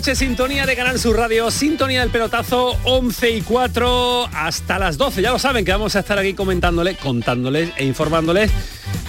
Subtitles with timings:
[0.00, 5.20] Noches, sintonía de Canal Sur Radio, sintonía del pelotazo, 11 y 4 hasta las 12.
[5.20, 8.50] Ya lo saben que vamos a estar aquí comentándoles, contándoles e informándoles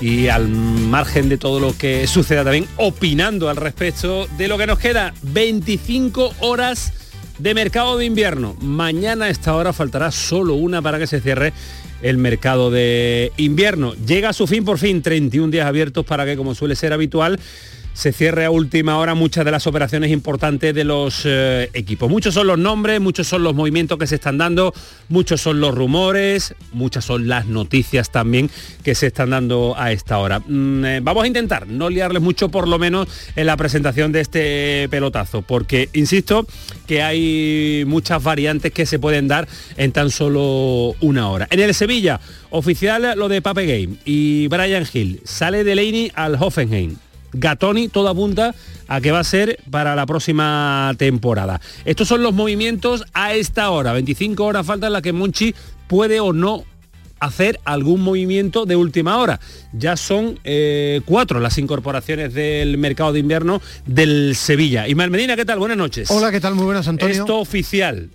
[0.01, 4.67] y al margen de todo lo que suceda también opinando al respecto de lo que
[4.67, 6.91] nos queda 25 horas
[7.39, 8.57] de mercado de invierno.
[8.59, 11.53] Mañana a esta hora faltará solo una para que se cierre
[12.01, 13.93] el mercado de invierno.
[14.05, 17.39] Llega a su fin por fin 31 días abiertos para que como suele ser habitual
[17.93, 22.09] se cierre a última hora muchas de las operaciones importantes de los eh, equipos.
[22.09, 24.73] Muchos son los nombres, muchos son los movimientos que se están dando,
[25.09, 28.49] muchos son los rumores, muchas son las noticias también
[28.83, 30.39] que se están dando a esta hora.
[30.39, 34.21] Mm, eh, vamos a intentar no liarles mucho por lo menos en la presentación de
[34.21, 36.47] este pelotazo, porque insisto
[36.87, 41.47] que hay muchas variantes que se pueden dar en tan solo una hora.
[41.49, 46.97] En el Sevilla, oficial lo de Pape Game y Brian Hill, sale Delaney al Hoffenheim.
[47.33, 48.53] Gatoni todo apunta
[48.87, 51.61] a que va a ser para la próxima temporada.
[51.85, 53.93] Estos son los movimientos a esta hora.
[53.93, 55.55] 25 horas falta en la que Monchi
[55.87, 56.65] puede o no
[57.19, 59.39] hacer algún movimiento de última hora.
[59.73, 64.87] Ya son eh, cuatro las incorporaciones del mercado de invierno del Sevilla.
[64.87, 65.59] Ismael Medina, ¿qué tal?
[65.59, 66.09] Buenas noches.
[66.09, 66.55] Hola, ¿qué tal?
[66.55, 67.15] Muy buenas, Antonio.
[67.15, 68.09] Esto oficial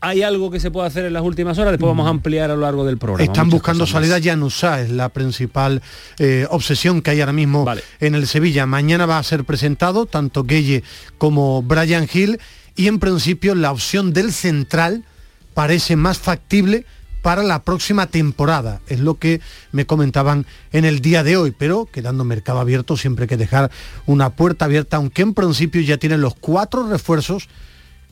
[0.00, 2.54] hay algo que se puede hacer en las últimas horas, después vamos a ampliar a
[2.54, 3.24] lo largo del programa.
[3.24, 5.82] Están buscando salida ya Januzá, es la principal
[6.18, 7.66] eh, obsesión que hay ahora mismo
[8.00, 8.66] en el Sevilla.
[8.66, 10.84] Mañana va a ser presentado tanto Gueye
[11.18, 12.38] como Brian Hill
[12.76, 15.04] y en principio la opción del central
[15.54, 16.84] parece más factible
[17.22, 18.80] para la próxima temporada.
[18.86, 19.40] Es lo que
[19.72, 23.70] me comentaban en el día de hoy, pero quedando mercado abierto siempre hay que dejar
[24.06, 27.48] una puerta abierta, aunque en principio ya tienen los cuatro refuerzos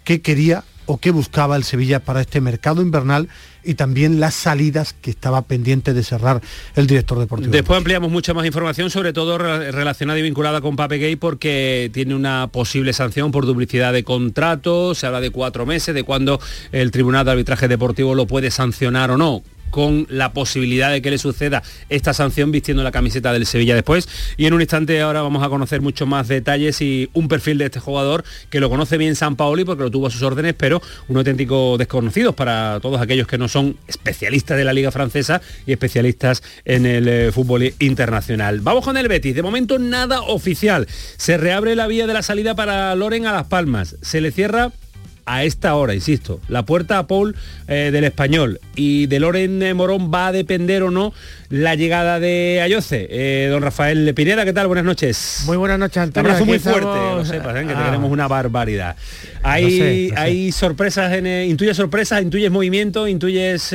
[0.02, 3.28] que quería o qué buscaba el Sevilla para este mercado invernal
[3.64, 6.40] y también las salidas que estaba pendiente de cerrar
[6.76, 7.52] el director deportivo.
[7.52, 12.14] Después ampliamos mucha más información, sobre todo relacionada y vinculada con Pape Gay, porque tiene
[12.14, 16.40] una posible sanción por duplicidad de contrato, se habla de cuatro meses, de cuándo
[16.72, 21.10] el Tribunal de Arbitraje Deportivo lo puede sancionar o no con la posibilidad de que
[21.10, 24.08] le suceda esta sanción vistiendo la camiseta del Sevilla después.
[24.36, 27.66] Y en un instante ahora vamos a conocer muchos más detalles y un perfil de
[27.66, 30.80] este jugador que lo conoce bien San Paoli porque lo tuvo a sus órdenes, pero
[31.08, 35.72] un auténtico desconocido para todos aquellos que no son especialistas de la Liga Francesa y
[35.72, 38.60] especialistas en el eh, fútbol internacional.
[38.60, 39.34] Vamos con el Betis.
[39.34, 40.86] De momento nada oficial.
[41.16, 43.96] Se reabre la vía de la salida para Loren a Las Palmas.
[44.02, 44.72] Se le cierra
[45.26, 47.34] a esta hora, insisto, la puerta a Paul
[47.66, 51.12] eh, del español y de Loren Morón va a depender o no
[51.50, 53.08] la llegada de Ayoce.
[53.10, 54.68] Eh, don Rafael Pineda, ¿qué tal?
[54.68, 55.42] Buenas noches.
[55.46, 56.30] Muy buenas noches, Antonio.
[56.30, 57.66] Un abrazo muy fuerte, lo sepas, ¿eh?
[57.66, 57.86] que ah.
[57.86, 58.94] tenemos una barbaridad.
[59.42, 63.74] Hay, hay sorpresas, en, intuyes sorpresas, intuyes movimiento, intuyes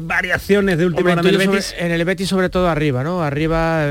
[0.00, 1.74] variaciones de última hora en el Betis.
[1.78, 3.22] en el Betis sobre todo arriba, ¿no?
[3.22, 3.86] Arriba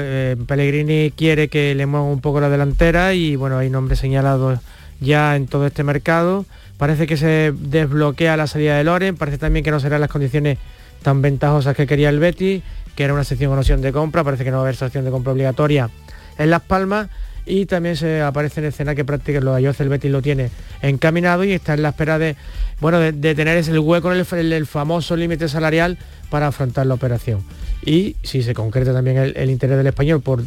[0.47, 4.59] Pellegrini quiere que le mueva un poco la delantera y bueno, hay nombres señalados
[4.99, 6.45] ya en todo este mercado.
[6.79, 10.57] Parece que se desbloquea la salida de Loren, parece también que no serán las condiciones
[11.03, 12.63] tan ventajosas que quería el Betty,
[12.95, 15.03] que era una sección con opción de compra, parece que no va a haber sección
[15.03, 15.89] de compra obligatoria
[16.37, 17.09] en Las Palmas.
[17.45, 20.51] Y también se aparece en escena que prácticamente lo Ayoce el Betis lo tiene
[20.81, 22.37] encaminado y está en la espera de
[22.79, 24.23] bueno de, tener ese hueco en
[24.53, 25.97] el, famoso límite salarial
[26.29, 27.43] para afrontar la operación
[27.85, 30.43] y si se concreta también el, interés del español por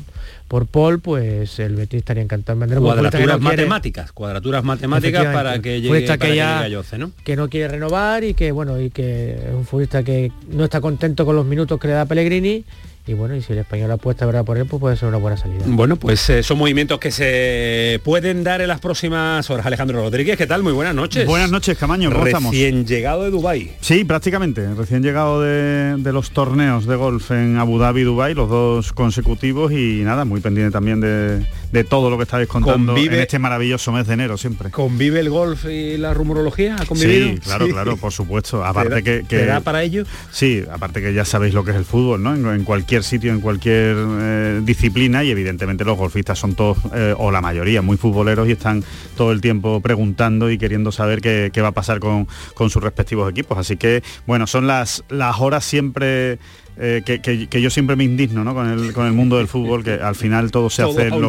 [0.49, 5.81] por Paul pues el Betis estaría encantado en vender cuadraturas matemáticas cuadraturas matemáticas para que
[5.81, 7.13] llegue, para que, ¿no?
[7.25, 10.81] que no quiere renovar y que bueno y que es un futbolista que no está
[10.81, 12.65] contento con los minutos que le da Pellegrini
[13.05, 14.45] y bueno, y si el español apuesta ¿verdad?
[14.45, 15.65] por él, pues puede ser una buena salida.
[15.67, 19.67] Bueno, pues eh, son movimientos que se pueden dar en las próximas horas.
[19.67, 20.63] Alejandro Rodríguez, ¿qué tal?
[20.63, 21.27] Muy buenas noches.
[21.27, 22.13] Buenas noches, Camaño.
[22.13, 23.73] ¿cómo recién llegado de Dubái.
[23.81, 24.73] Sí, prácticamente.
[24.75, 29.73] Recién llegado de, los torneos de golf en Abu Dhabi y Dubái, los dos consecutivos
[29.73, 33.93] y nada, muy pendiente también de, de todo lo que estáis contando en este maravilloso
[33.93, 34.71] mes de enero siempre.
[34.71, 36.77] ¿Convive el golf y la rumorología?
[36.95, 38.65] Sí, claro, claro, por supuesto.
[38.65, 40.05] Aparte que, que da para ello?
[40.31, 42.53] Sí, aparte que ya sabéis lo que es el fútbol, ¿no?
[42.53, 47.31] En, cualquier sitio, en cualquier eh, disciplina y evidentemente los golfistas son todos, eh, o
[47.31, 48.85] la mayoría, muy futboleros y están
[49.17, 53.31] todo el tiempo preguntando y queriendo saber qué, va a pasar con, con sus respectivos
[53.31, 53.57] equipos.
[53.57, 56.39] Así que, bueno, son las, las horas siempre
[56.79, 60.15] eh, que, yo siempre me indigno con, el, con el mundo del fútbol, que al
[60.15, 61.21] final todo se hace, en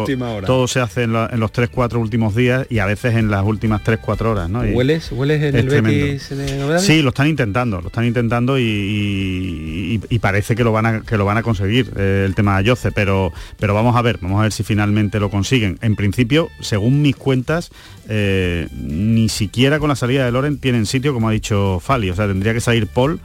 [0.45, 4.21] todo se hace en, los 3-4 últimos días y a veces en las últimas 3-4
[4.25, 4.49] horas.
[4.49, 4.61] ¿no?
[4.61, 6.33] ¿Hueles, ¿Hueles en el Betis
[6.79, 11.25] Sí, lo están intentando, lo están intentando y, parece que lo van a, que lo
[11.25, 14.43] van a conseguir eh, el tema de Ayoce, pero, pero vamos a ver, vamos a
[14.43, 15.77] ver si finalmente lo consiguen.
[15.81, 17.71] En principio, según mis cuentas,
[18.07, 22.15] eh, ni siquiera con la salida de Loren tienen sitio, como ha dicho Fali, o
[22.15, 23.19] sea, tendría que salir Paul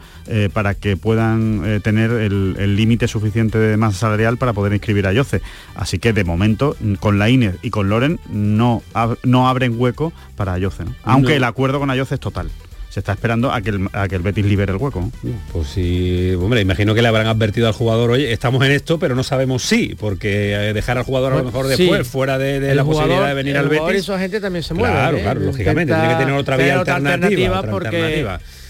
[0.52, 5.42] para que puedan tener el límite suficiente de masa salarial para poder inscribir a Yoce.
[5.74, 8.82] Así que de momento, con la INE y con Loren no,
[9.22, 12.50] no abren hueco para Ayoce, aunque el acuerdo con Ayoce es total
[12.88, 15.10] se está esperando a que el, a que el Betis libere el hueco.
[15.52, 19.14] Pues sí, hombre, imagino que le habrán advertido al jugador, oye, estamos en esto, pero
[19.14, 22.84] no sabemos si, porque eh, dejar al jugador a lo mejor después, fuera de, la
[22.84, 24.00] posibilidad de venir al Betis.
[24.00, 24.94] Eso gente también se mueve.
[24.94, 25.22] Claro, ¿eh?
[25.22, 28.26] claro, lógicamente, tiene que tener otra vía alternativa, porque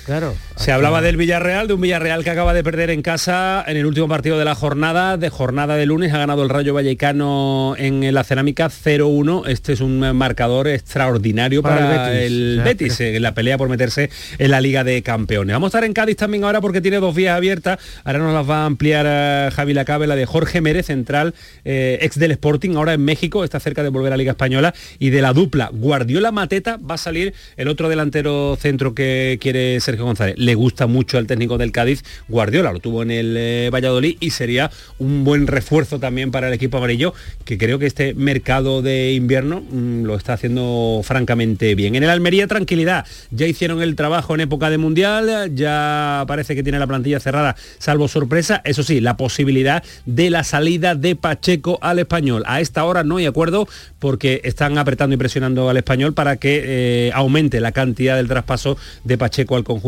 [0.09, 0.35] Claro.
[0.57, 3.85] Se hablaba del Villarreal, de un Villarreal que acaba de perder en casa en el
[3.85, 8.15] último partido de la jornada, de jornada de lunes, ha ganado el Rayo Vallecano en
[8.15, 9.47] la cerámica 0-1.
[9.49, 14.09] Este es un marcador extraordinario para, el Betis, en la pelea por meterse
[14.39, 15.53] en la Liga de Campeones.
[15.53, 17.79] Vamos a estar en Cádiz también ahora porque tiene dos vías abiertas.
[18.03, 21.35] Ahora nos las va a ampliar eh, Javi Lacabe, la de Jorge Mérez, central,
[21.67, 24.73] eh, ex del Sporting, ahora en México, está cerca de volver a la Liga Española,
[24.99, 29.79] y de la dupla Guardiola Mateta va a salir el otro delantero centro que quiere
[29.81, 30.37] ser González.
[30.39, 34.31] Le gusta mucho al técnico del Cádiz, Guardiola, lo tuvo en el eh, Valladolid y
[34.31, 37.15] sería un buen refuerzo también para el equipo amarillo,
[37.45, 41.95] que creo que este mercado de invierno mm, lo está haciendo francamente bien.
[41.95, 46.63] En el Almería, tranquilidad, ya hicieron el trabajo en época de Mundial, ya parece que
[46.63, 51.79] tiene la plantilla cerrada, salvo sorpresa, eso sí, la posibilidad de la salida de Pacheco
[51.83, 52.43] al español.
[52.47, 53.69] A esta hora no hay acuerdo
[53.99, 58.77] porque están apretando y presionando al español para que eh, aumente la cantidad del traspaso
[59.05, 59.88] de Pacheco al conjunto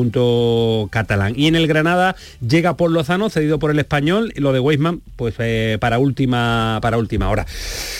[0.91, 1.35] catalán.
[1.37, 2.17] Y en el Granada
[2.47, 6.79] llega por Lozano, cedido por el español, y lo de Weisman, pues eh, para, última,
[6.81, 7.47] para última hora.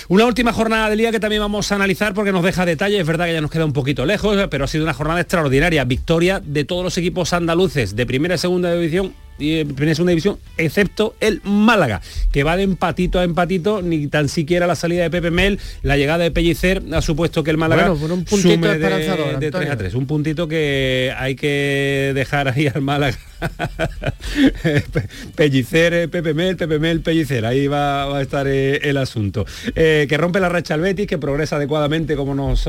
[0.09, 3.07] Una última jornada del día que también vamos a analizar porque nos deja detalles, es
[3.07, 5.85] verdad que ya nos queda un poquito lejos, pero ha sido una jornada extraordinaria.
[5.85, 10.39] Victoria de todos los equipos andaluces de primera y segunda división primera y segunda división,
[10.57, 12.01] excepto el Málaga,
[12.31, 15.97] que va de empatito a empatito, ni tan siquiera la salida de Pepe Mel, la
[15.97, 18.79] llegada de Pellicer ha supuesto que el Málaga bueno, un puntito de,
[19.39, 23.19] de 3 a 3, un puntito que hay que dejar ahí al Málaga
[25.35, 29.47] Pellicer, eh, Pepe Mel, Pepe Mel, Pellicer, ahí va, a estar eh, el asunto.
[29.75, 32.69] Eh, que rompe la racha al Betis, que progresa adecuadamente como nos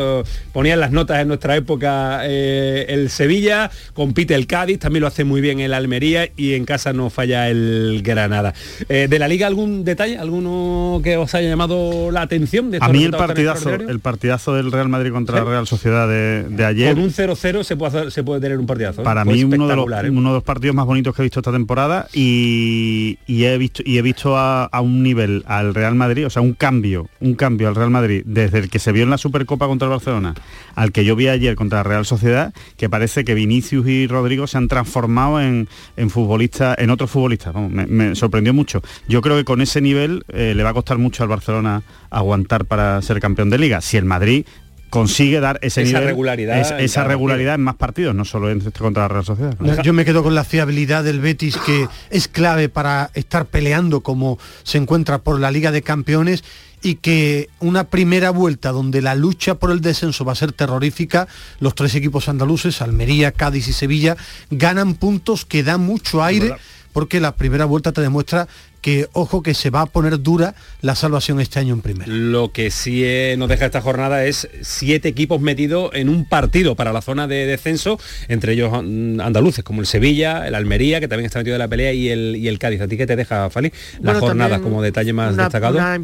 [0.54, 5.42] ponían las notas en nuestra época el Sevilla, compite el Cádiz, también lo hace muy
[5.42, 8.54] bien el Almería y en casa no falla el Granada.
[8.88, 12.72] ¿De la liga algún detalle, alguno que os haya llamado la atención?
[12.72, 16.66] De a mí el partidazo, el partidazo del Real Madrid contra la Real Sociedad de,
[16.66, 16.94] ayer.
[16.94, 19.04] Con un 0-0 se puede, se puede tener un partidazo.
[19.04, 21.52] Para mí uno de, los, uno de los partidos más bonitos que he visto esta
[21.52, 26.42] temporada y, he visto y he visto a, un nivel al Real Madrid, o sea,
[26.42, 29.68] un cambio, un cambio al Real Madrid desde el que se vio en la Supercopa
[29.68, 30.34] contra el Barcelona
[30.76, 34.48] al que yo vi ayer contra la Real Sociedad, que parece que Vinicius y Rodrigo
[34.48, 35.68] se han transformado en,
[35.98, 37.54] en futbolistas, en otros futbolistas.
[37.56, 38.82] me, sorprendió mucho.
[39.08, 42.66] Yo creo que con ese nivel eh, le va a costar mucho al Barcelona aguantar
[42.66, 43.82] para ser campeón de liga.
[43.82, 44.46] Si el Madrid
[44.92, 49.04] consigue dar ese esa regularidad, esa regularidad en más partidos, no solo en este contra
[49.04, 49.58] la Real Sociedad.
[49.82, 54.38] Yo me quedo con la fiabilidad del Betis que es clave para estar peleando como
[54.64, 56.44] se encuentra por la Liga de Campeones
[56.84, 61.28] y que una primera vuelta donde la lucha por el descenso va a ser terrorífica,
[61.60, 64.18] los tres equipos andaluces, Almería, Cádiz y Sevilla,
[64.50, 66.56] ganan puntos que dan mucho aire
[66.92, 68.50] porque la primera vuelta te demuestra
[68.82, 72.12] que ojo que se va a poner dura la salvación este año en primera.
[72.12, 76.76] Lo que sí eh, nos deja esta jornada es siete equipos metidos en un partido
[76.76, 81.08] para la zona de descenso, entre ellos mm, andaluces como el Sevilla, el Almería, que
[81.08, 82.82] también está metido en la pelea, y el, y el Cádiz.
[82.82, 83.72] ¿A ti qué te deja, Fali?
[84.02, 85.76] La jornada como detalle más destacado.
[85.76, 86.00] Una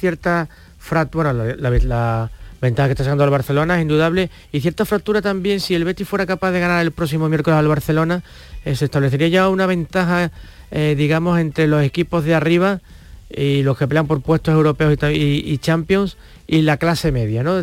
[0.00, 0.48] cierta
[0.78, 5.74] fractura, la, ventaja que está sacando el Barcelona es indudable y cierta fractura también si
[5.74, 8.22] el Betis fuera capaz de ganar el próximo miércoles al Barcelona
[8.64, 10.30] eh, se establecería ya una ventaja
[10.72, 12.80] eh, digamos, entre los equipos de arriba
[13.34, 17.42] y los que pelean por puestos europeos y, Champions y la clase media.
[17.42, 17.62] ¿no?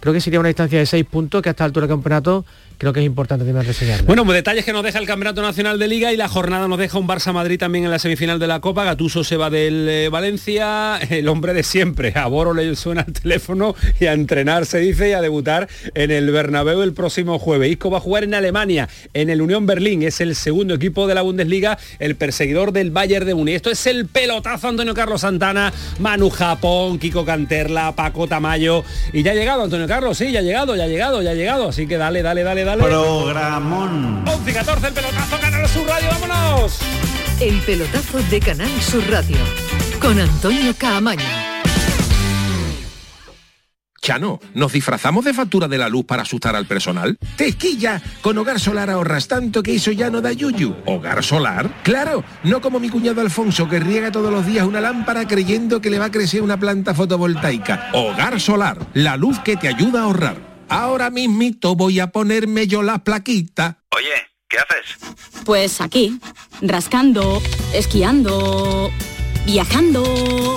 [0.00, 2.44] creo que sería una distancia de seis puntos que a esta altura del campeonato
[2.78, 4.04] creo que es importante también reseñar.
[4.04, 6.78] Bueno, pues detalles que nos deja el Campeonato Nacional de Liga y la jornada nos
[6.78, 8.84] deja un Barça Madrid también en la semifinal de la Copa.
[8.84, 12.12] Gatuso se va del eh, Valencia, el hombre de siempre.
[12.14, 16.10] A Boro le suena el teléfono y a entrenar se dice y a debutar en
[16.10, 17.70] el Bernabéu el próximo jueves.
[17.70, 20.02] Isco va a jugar en Alemania, en el Unión Berlín.
[20.02, 23.56] Es el segundo equipo de la Bundesliga, el perseguidor del Bayern de Múnich.
[23.56, 28.84] Esto es el pelotazo Antonio Carlos Santana, Manu Japón, Kiko Canterla, Paco Tamayo.
[29.12, 31.34] Y ya ha llegado Antonio Carlos, sí, ya ha llegado, ya ha llegado, ya ha
[31.34, 31.68] llegado.
[31.68, 32.82] Así que dale, dale, dale, dale.
[32.82, 34.24] Programón.
[34.28, 36.78] 11 y 14 el pelotazo, Canal Sur Radio, vámonos.
[37.40, 39.36] El pelotazo de Canal Sur Radio
[40.00, 41.24] con Antonio Caamaño.
[44.00, 47.18] Chano, ¿nos disfrazamos de factura de la luz para asustar al personal?
[47.36, 48.00] ¡Tequilla!
[48.22, 50.76] Con Hogar Solar ahorras tanto que eso ya no da yuyu.
[50.86, 51.68] ¿Hogar Solar?
[51.82, 52.22] ¡Claro!
[52.44, 55.98] No como mi cuñado Alfonso que riega todos los días una lámpara creyendo que le
[55.98, 57.90] va a crecer una planta fotovoltaica.
[57.94, 60.55] Hogar Solar, la luz que te ayuda a ahorrar.
[60.68, 63.78] Ahora mismito voy a ponerme yo la plaquita.
[63.96, 64.14] Oye,
[64.48, 65.44] ¿qué haces?
[65.44, 66.18] Pues aquí,
[66.60, 67.40] rascando,
[67.72, 68.90] esquiando,
[69.44, 70.56] viajando,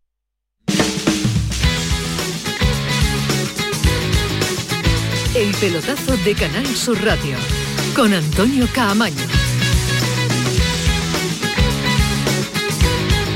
[5.41, 7.35] El pelotazo de Canal Sur Radio
[7.95, 9.15] con Antonio Caamaño.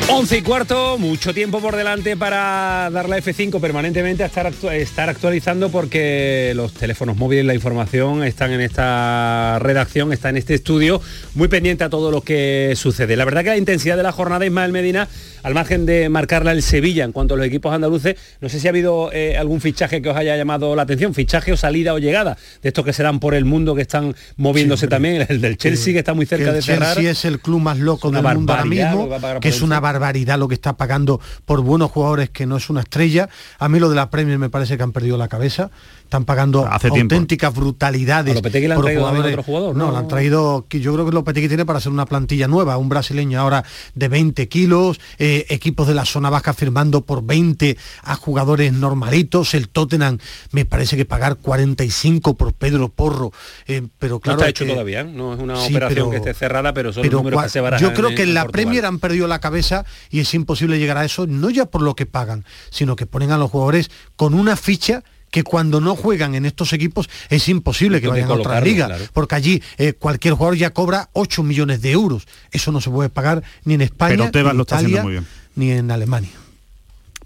[0.07, 5.09] 11 y cuarto, mucho tiempo por delante para dar la F5 permanentemente a estar, estar
[5.09, 11.01] actualizando porque los teléfonos móviles, la información están en esta redacción, está en este estudio,
[11.33, 13.15] muy pendiente a todo lo que sucede.
[13.15, 15.09] La verdad que la intensidad de la jornada Ismael Medina,
[15.45, 18.65] al margen de marcarla el Sevilla en cuanto a los equipos andaluces, no sé si
[18.67, 21.99] ha habido eh, algún fichaje que os haya llamado la atención, fichaje o salida o
[21.99, 25.93] llegada, de estos que serán por el mundo que están moviéndose también, el del Chelsea
[25.93, 26.95] que está muy cerca el de cerrar.
[26.95, 29.07] Chelsea es el club más loco del mundo ahora mismo,
[29.39, 32.81] que es una barbaridad lo que está pagando por buenos jugadores que no es una
[32.81, 33.29] estrella.
[33.59, 35.69] A mí lo de la Premier me parece que han perdido la cabeza.
[36.05, 37.15] Están pagando Hace tiempo.
[37.15, 38.31] auténticas brutalidades.
[38.33, 39.31] ¿A Lopetegui le han por traído jugadores.
[39.33, 39.91] otro jugador, No, no?
[39.91, 43.39] le han traído, yo creo que Lopetegui tiene para hacer una plantilla nueva, un brasileño
[43.39, 43.63] ahora
[43.95, 49.53] de 20 kilos, eh, equipos de la zona baja firmando por 20 a jugadores normalitos.
[49.53, 50.17] El Tottenham
[50.51, 53.31] me parece que pagar 45 por Pedro Porro.
[53.67, 55.03] eh, pero claro, no está hecho todavía, ¿eh?
[55.05, 57.61] no es una Sí, operación pero- que esté cerrada, pero son pero números que se
[57.61, 58.51] barajan yo creo que en la Portugal.
[58.51, 61.95] Premier han perdido la cabeza y es imposible llegar a eso, no ya por lo
[61.95, 66.33] que pagan, sino que ponen a los jugadores con una ficha que cuando no juegan
[66.35, 69.03] en estos equipos es imposible que vayan a otras ligas, claro.
[69.13, 72.25] porque allí eh, cualquier jugador ya cobra 8 millones de euros.
[72.51, 75.01] Eso no se puede pagar ni en España, Pero Tebas ni en lo está haciendo
[75.03, 75.25] muy bien.
[75.55, 76.29] ni en Alemania.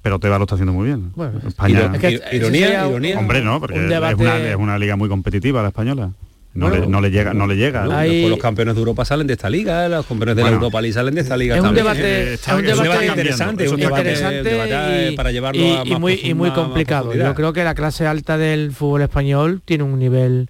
[0.02, 1.12] Pero Tebas lo está haciendo muy bien.
[1.16, 3.20] Bueno, España- Es que ironía, ironía.
[3.20, 6.12] Hombre, no, porque un es, debate- una, es una liga muy competitiva la española.
[6.52, 7.84] No, Bueno, le, no le llega, no le llega.
[7.96, 10.58] Hay- después los campeones de Europa salen de esta liga, los campeones de Bueno.
[10.58, 13.64] la Europa League salen de esta liga Es un debate, Eh, es un debate interesante,
[13.66, 16.34] es un un debate, interesante debate y, para llevarlo y- a y más muy, y
[16.34, 17.14] muy más- más complicado.
[17.14, 20.50] Yo creo que la clase alta del fútbol español tiene un nivel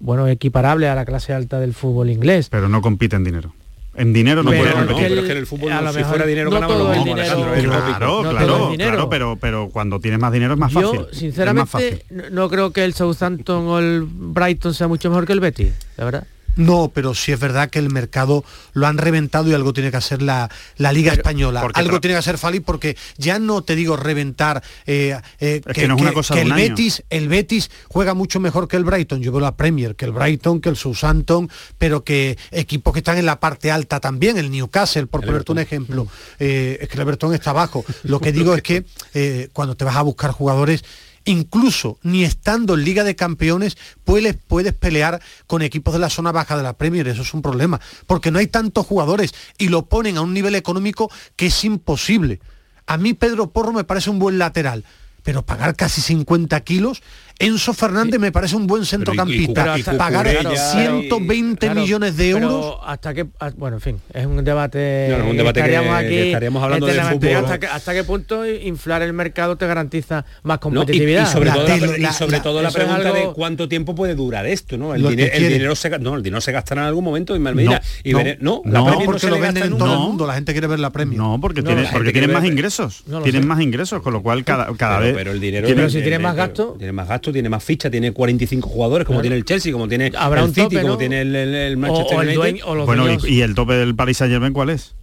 [0.00, 2.48] bueno equiparable a la clase alta del fútbol inglés.
[2.48, 3.52] Pero no compite en dinero.
[3.98, 5.08] En dinero no Pero puede no, competir.
[5.08, 6.84] pero es que en el fútbol, a lo si mejor fuera dinero, no ganamos todo
[6.86, 8.90] lo el mismo, dinero- Claro, claro, No todo el dinero.
[8.92, 10.90] claro, pero, pero cuando tienes más dinero es más fácil.
[11.00, 12.02] Yo, sinceramente, fácil.
[12.10, 15.72] no, no creo que el Southampton o el Brighton sea mucho mejor que el Betis,
[15.96, 16.26] la verdad.
[16.58, 19.96] No, pero sí es verdad que el mercado lo han reventado y algo tiene que
[19.96, 21.66] hacer la, la Liga Española.
[21.72, 25.86] Algo tiene que hacer Fali porque ya no te digo reventar eh, eh, Es que
[25.86, 26.64] no es una cosa de el año.
[26.64, 29.22] Betis, el Betis juega mucho mejor que el Brighton.
[29.22, 31.48] Yo veo la Premier, que el Brighton, que el Southampton,
[31.78, 35.60] pero que equipos que están en la parte alta también, el Newcastle, por ponerte un
[35.60, 36.08] ejemplo.
[36.40, 37.84] Eh, es que el Everton está abajo.
[38.02, 38.84] Lo que digo es que
[39.52, 40.82] cuando te vas a buscar jugadores
[41.24, 44.36] incluso ni estando en Liga de Campeones puedes,
[44.74, 48.30] pelear con equipos de la zona baja de la Premier, eso es un problema, porque
[48.30, 52.40] no hay tantos jugadores y lo ponen a un nivel económico que es imposible.
[52.86, 54.84] A mí Pedro Porro me parece un buen lateral,
[55.28, 57.02] pero pagar casi 50 kilos
[57.40, 59.76] Enzo Fernández me parece un buen centrocampista.
[59.96, 62.76] pagar 120 millones de euros.
[62.84, 65.16] hasta que bueno, en fin, es un debate.
[65.28, 67.44] un debate estaríamos aquí estaríamos hablando de fútbol.
[67.70, 71.28] Hasta, qué punto inflar el mercado te garantiza más competitividad.
[71.28, 74.94] y, sobre todo, la, sobre todo la pregunta de cuánto tiempo puede durar esto, ¿no?
[74.94, 77.80] El, dinero, se no, el dinero se gastará en algún momento y Almeida.
[78.02, 80.90] y no, no, porque lo venden en todo el mundo, la gente quiere ver la
[80.90, 81.18] premio.
[81.18, 83.04] No, porque tiene, porque tienen más ingresos.
[83.22, 85.17] Tienen más ingresos, con lo cual cada, cada vez.
[85.18, 85.66] Pero el dinero.
[85.66, 86.76] Pero si tiene más gasto.
[86.78, 90.12] Tiene más gasto, tiene más ficha, tiene 45 jugadores, como tiene el Chelsea, como tiene
[90.16, 92.64] Habrá el City, como tiene el, Manchester United.
[92.86, 94.94] bueno, y, el tope del Paris Saint Germain cuál es?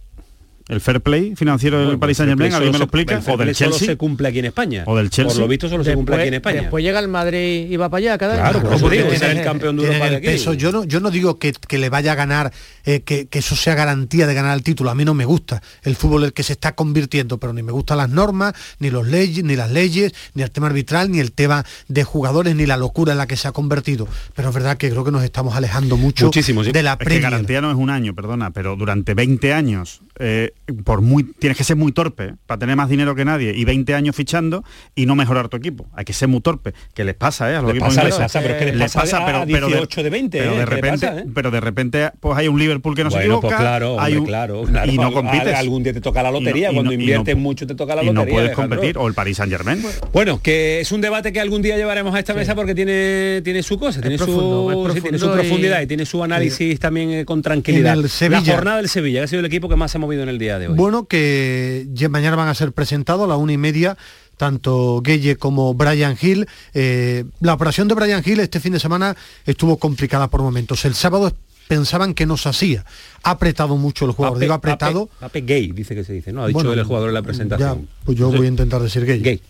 [0.68, 2.52] ¿El fair play financiero del Paris Saint Germain?
[2.52, 3.22] ¿Alguien me lo explica?
[3.28, 3.78] ¿O del Chelsea?
[3.78, 4.82] Solo se cumple aquí en España.
[4.86, 5.34] ¿O del Chelsea?
[5.34, 6.62] Por lo visto solo se cumple aquí en España.
[6.62, 9.76] Después llega el Madrid y va para allá cada Claro, por eso digo, el campeón
[9.76, 10.26] de Europa de aquí.
[10.26, 12.52] Eso, yo no, yo no digo que, que le vaya a ganar,
[12.84, 14.90] eh, que, que, eso sea garantía de ganar el título.
[14.90, 17.70] A mí no me gusta el fútbol el que se está convirtiendo, pero ni me
[17.70, 21.30] gustan las normas, ni los leyes, ni las leyes, ni el tema arbitral, ni el
[21.30, 24.08] tema de jugadores, ni la locura en la que se ha convertido.
[24.34, 27.60] Pero es verdad que creo que nos estamos alejando mucho Muchísimo, de la es garantía
[27.60, 30.52] no es un año, perdona, pero durante 20 años, eh,
[30.84, 33.94] por muy tienes que ser muy torpe para tener más dinero que nadie y 20
[33.94, 35.86] años fichando y no mejorar tu equipo.
[35.94, 37.56] Hay que ser muy torpe, que les pasa, ¿eh?
[37.56, 40.10] A los les pasa, les pasa, pero es que les, pasa, pero, pero, de, de
[40.10, 40.66] 20, pero de ¿eh?
[40.66, 41.24] repente, pasa, ¿eh?
[41.34, 44.16] pero de repente pues hay un Liverpool que no bueno, se equivoca, pues claro, hay
[44.16, 45.54] un, claro, claro, y no compites.
[45.54, 48.22] Algún día te toca la lotería, cuando inviertes mucho te toca la lotería.
[48.22, 49.82] Y no puedes competir o el Paris Saint Germain.
[50.12, 53.62] Bueno, que es un debate que algún día llevaremos a esta mesa porque tiene tiene
[53.62, 57.96] su cosa, tiene su tiene su profundidad y tiene su análisis también con tranquilidad.
[57.96, 60.58] La jornada del Sevilla, que ha sido el equipo que más ha en el día
[60.58, 60.74] de hoy.
[60.74, 63.96] Bueno, que mañana van a ser presentados a la una y media
[64.36, 66.46] tanto Gueye como Brian Hill.
[66.74, 70.84] Eh, la operación de Brian Hill este fin de semana estuvo complicada por momentos.
[70.84, 71.32] El sábado
[71.68, 72.84] pensaban que no se hacía.
[73.22, 74.38] Ha apretado mucho el jugador.
[74.38, 75.08] Digo apretado.
[75.20, 76.44] Pape, gay, dice que se dice, ¿no?
[76.44, 77.88] Ha dicho el jugador en la presentación.
[78.04, 79.20] pues yo voy a intentar decir gay.
[79.20, 79.40] Gay.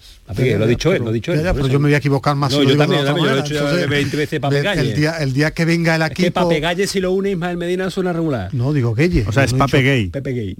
[0.56, 1.40] lo ha dicho él, lo ha dicho él.
[1.42, 2.52] pero yo me voy a equivocar más.
[2.52, 5.96] No, yo también, yo he dicho 20 veces Pape El día, el día que venga
[5.96, 6.22] el equipo...
[6.22, 8.52] Es que Pape Galle si lo une Ismael Medina suena regular.
[8.52, 9.24] No, digo Gueye.
[9.26, 10.08] O sea, es Pape Gay.
[10.08, 10.56] Pepe Gay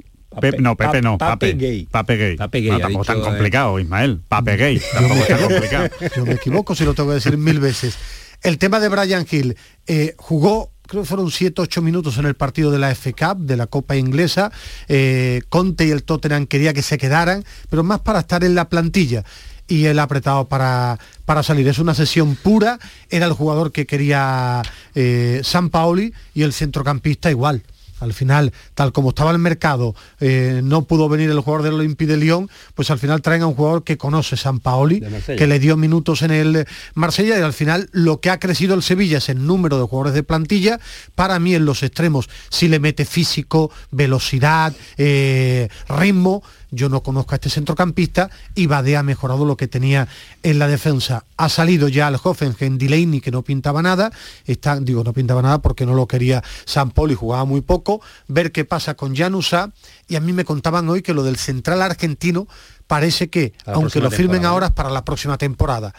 [0.58, 1.86] no, Pepe no, Pape, Gay.
[1.90, 2.36] Pape Gay.
[2.36, 4.20] Pape Gay no, tampoco tan complicado, Ismael.
[4.28, 5.88] Pape Gay, tampoco tan complicado.
[6.16, 7.96] Yo me equivoco si lo tengo que decir mil veces.
[8.42, 12.70] El tema de Brian Hill, eh, jugó creo que fueron 7-8 minutos en el partido
[12.70, 14.50] de la F Cup, de la Copa Inglesa.
[14.88, 18.68] Eh, Conte y el Tottenham quería que se quedaran, pero más para estar en la
[18.68, 19.24] plantilla.
[19.68, 21.66] Y él apretado para, para salir.
[21.66, 22.78] Es una sesión pura.
[23.10, 24.62] Era el jugador que quería
[24.94, 27.62] eh, San Paoli y el centrocampista igual
[28.00, 32.10] al final, tal como estaba el mercado, eh, no pudo venir el jugador del Olympique
[32.10, 35.58] de Lyon, pues al final traen a un jugador que conoce San Paoli, que le
[35.58, 39.28] dio minutos en el Marsella y al final lo que ha crecido el Sevilla es
[39.28, 40.78] el número de jugadores de plantilla.
[41.14, 47.32] Para mí en los extremos, si le mete físico, velocidad, eh, ritmo, yo no conozco
[47.32, 50.08] a este centrocampista y Bade ha mejorado lo que tenía
[50.42, 51.24] en la defensa.
[51.36, 54.10] Ha salido ya al Hoffenheim Delaney que no pintaba nada,
[54.46, 58.52] está, digo no pintaba nada porque no lo quería San y jugaba muy poco, ver
[58.52, 59.72] qué pasa con Janusa
[60.08, 62.46] y a mí me contaban hoy que lo del central argentino
[62.86, 65.92] parece que, aunque lo firmen ahora, es para la próxima temporada.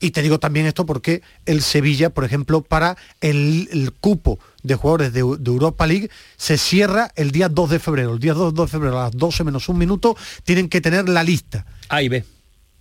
[0.00, 5.12] Y te digo también esto porque el Sevilla, por ejemplo, para el, cupo de jugadores
[5.12, 8.12] de, Europa League se cierra el día 2 de febrero.
[8.14, 11.22] El día 2, de febrero a las 12 menos un minuto tienen que tener la
[11.22, 11.64] lista.
[11.88, 12.24] A y B.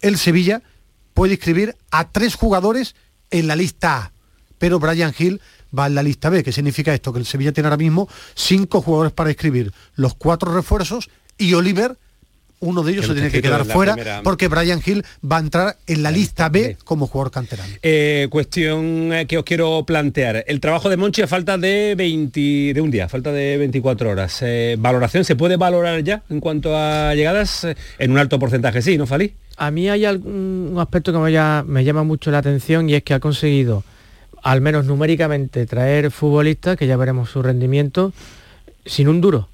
[0.02, 0.62] El Sevilla
[1.14, 2.96] puede inscribir a tres jugadores
[3.32, 4.12] en la lista A,
[4.58, 5.40] pero Brian Hill
[5.78, 6.44] va en la lista B.
[6.44, 7.14] ¿Qué significa esto?
[7.14, 11.98] Que el Sevilla tiene ahora mismo cinco jugadores para inscribir, los cuatro refuerzos y Oliver
[12.64, 16.02] uno de ellos se tiene que quedar fuera porque Brian Hill va a entrar en
[16.02, 17.70] la lista B como jugador canterano.
[17.82, 20.46] Eh, cuestión eh, que os quiero plantear.
[20.48, 24.40] El trabajo de Monchi a falta de 20, de un día, falta de 24 horas.
[24.42, 27.68] Eh, ¿Valoración se puede valorar ya en cuanto a llegadas?
[28.00, 29.34] en un alto porcentaje, sí, ¿no, Falí?
[29.58, 33.14] A mí hay algún aspecto que me, me llama mucho la atención y es que
[33.14, 33.84] ha conseguido,
[34.42, 38.14] al menos numéricamente, traer futbolistas, que ya veremos su rendimiento,
[38.86, 39.50] sin un duro.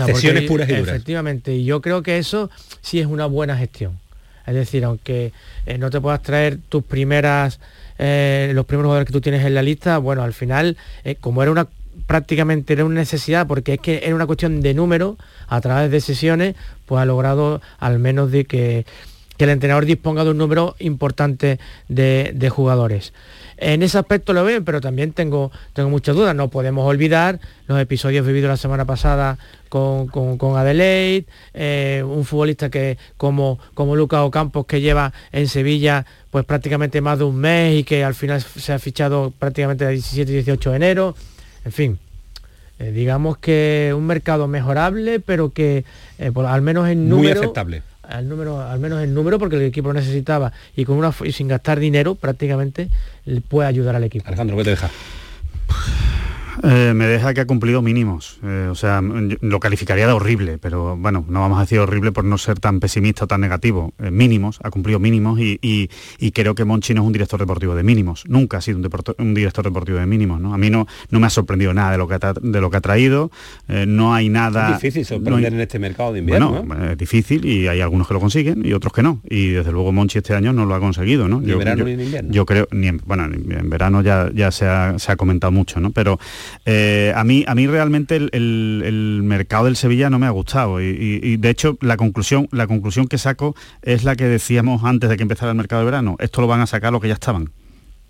[0.00, 0.88] O puras y duras.
[0.88, 2.50] Efectivamente, y yo creo que eso
[2.80, 3.98] sí es una buena gestión.
[4.46, 5.32] Es decir, aunque
[5.66, 7.60] eh, no te puedas traer tus primeras,
[7.98, 11.42] eh, los primeros jugadores que tú tienes en la lista, bueno, al final, eh, como
[11.42, 11.68] era una
[12.06, 16.00] prácticamente era una necesidad, porque es que era una cuestión de número, a través de
[16.00, 18.86] sesiones, pues ha logrado al menos de que,
[19.38, 23.12] el entrenador disponga de un número importante de jugadores.
[23.64, 26.34] En ese aspecto lo veo, pero también tengo, tengo muchas dudas.
[26.34, 32.70] No podemos olvidar los episodios vividos la semana pasada con, con, Adelaide, eh, un futbolista
[32.70, 37.78] que como, como Lucas Ocampos que lleva en Sevilla pues prácticamente más de un mes
[37.78, 41.14] y que al final se ha fichado prácticamente el 17 y 18 de enero.
[41.64, 41.98] En fin,
[42.80, 45.84] eh, digamos que un mercado mejorable, pero que
[46.18, 47.36] eh, al menos en número...
[47.36, 51.12] Muy aceptable al número, al menos el número, porque el equipo necesitaba y con una
[51.24, 52.88] y sin gastar dinero prácticamente
[53.48, 54.26] puede ayudar al equipo.
[54.26, 54.90] Alejandro, ¿qué te deja?
[56.62, 58.38] Eh, me deja que ha cumplido mínimos.
[58.42, 62.24] Eh, o sea, lo calificaría de horrible, pero bueno, no vamos a decir horrible por
[62.24, 63.94] no ser tan pesimista o tan negativo.
[63.98, 65.88] Eh, mínimos, ha cumplido mínimos y,
[66.32, 68.24] creo que Monchi no es un director deportivo de mínimos.
[68.26, 70.40] Nunca ha sido un, director deportivo de mínimos.
[70.40, 70.54] ¿no?
[70.54, 72.76] A mí no, no me ha sorprendido nada de lo que ha, de lo que
[72.76, 73.30] ha traído.
[73.68, 74.70] no hay nada...
[74.70, 76.62] Es difícil sorprender en este mercado de invierno.
[76.62, 79.20] Bueno, es difícil y hay algunos que lo consiguen y otros que no.
[79.28, 81.28] Y desde luego Monchi este año no lo ha conseguido.
[81.28, 81.40] ¿no?
[81.40, 82.32] Ni en verano ni en invierno.
[82.32, 85.80] Yo creo, ni en, bueno, en verano ya, ya se, ha, se ha comentado mucho,
[85.80, 85.90] ¿no?
[85.90, 86.18] Pero
[86.64, 91.36] eh, a, mí, a mí realmente el, mercado del Sevilla no me ha gustado y,
[91.36, 95.22] de hecho la conclusión, la conclusión que saco es la que decíamos antes de que
[95.22, 96.16] empezara el mercado de verano.
[96.18, 97.50] Esto lo van a sacar los que ya estaban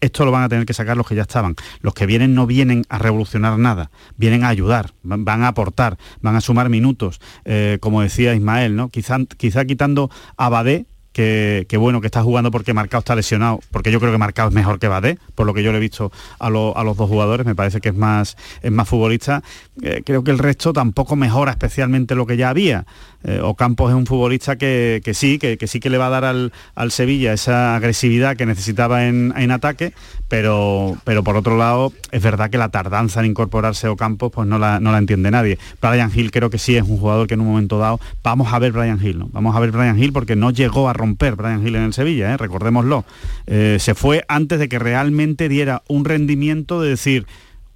[0.02, 1.54] esto lo van a tener que sacar los que ya estaban.
[1.80, 6.34] Los que vienen no vienen a revolucionar nada, vienen a ayudar, van a aportar, van
[6.34, 8.88] a sumar minutos, eh, como decía Ismael, ¿no?
[8.88, 13.90] Quizá, quizá quitando a Badé, que, bueno que está jugando porque Marcao está lesionado, porque
[13.92, 16.10] yo creo que Marcao es mejor que Badé, por lo que yo le he visto
[16.38, 19.42] a, los dos jugadores, me parece que es más, es más futbolista.
[19.82, 22.86] Eh, creo que el resto tampoco mejora especialmente lo que ya había.
[23.24, 26.52] Eh, Ocampos es un futbolista que, sí, que, sí que le va a dar al,
[26.90, 29.92] Sevilla esa agresividad que necesitaba en, ataque,
[30.28, 34.48] pero, pero por otro lado es verdad que la tardanza en incorporarse a Ocampos pues
[34.48, 35.58] no la, no la entiende nadie.
[35.80, 38.58] Brian Hill creo que sí es un jugador que en un momento dado, vamos a
[38.58, 39.28] ver Brian Hill, ¿no?
[39.32, 42.32] Vamos a ver Brian Hill porque no llegó a romper Brian Hill en el Sevilla,
[42.32, 42.36] ¿eh?
[42.36, 43.04] recordémoslo.
[43.46, 47.26] Eh, se fue antes de que realmente diera un rendimiento de decir,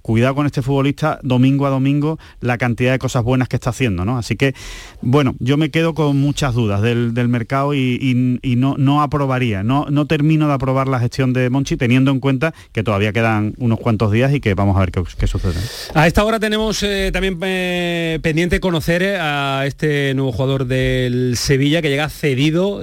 [0.07, 4.05] cuidado con este futbolista domingo a domingo la cantidad de cosas buenas que está haciendo,
[4.05, 4.17] ¿no?
[4.17, 4.55] Así que,
[5.01, 10.07] bueno, yo me quedo con muchas dudas del, mercado y, no, no aprobaría, no, no
[10.07, 14.13] termino de aprobar la gestión de Monchi teniendo en cuenta que todavía quedan unos cuantos
[14.13, 15.59] días y que vamos a ver qué, sucede.
[15.93, 21.35] A esta hora tenemos eh, también eh, pendiente conocer eh, a este nuevo jugador del
[21.35, 22.81] Sevilla que llega cedido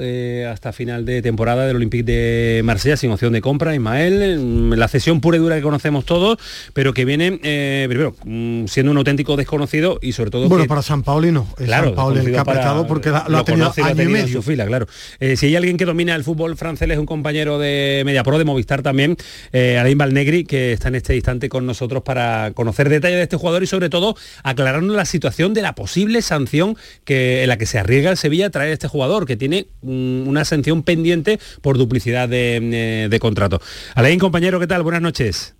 [0.50, 5.22] hasta final de temporada del Olympique de Marsella sin opción de compra, Ismael, la cesión
[5.22, 6.38] pura y dura que conocemos todos,
[6.74, 10.48] pero que viene viene, eh, primero, mm, siendo un auténtico desconocido y sobre todo...
[10.48, 11.46] Bueno, para San Pauli no.
[11.56, 14.26] claro, San el que ha prestado porque lo, ha tenido año y medio.
[14.26, 14.86] En su fila, claro.
[15.20, 18.44] Eh, si hay alguien que domina el fútbol francés es un compañero de Mediapro, de
[18.44, 19.16] Movistar también,
[19.52, 23.36] eh, Alain Valnegri, que está en este instante con nosotros para conocer detalles de este
[23.36, 27.66] jugador y sobre todo aclararnos la situación de la posible sanción que, en la que
[27.66, 31.38] se arriesga el Sevilla a traer a este jugador, que tiene mm, una sanción pendiente
[31.62, 33.60] por duplicidad de, eh, de contrato.
[33.94, 34.82] Alain, compañero, ¿qué tal?
[34.82, 35.54] Buenas noches.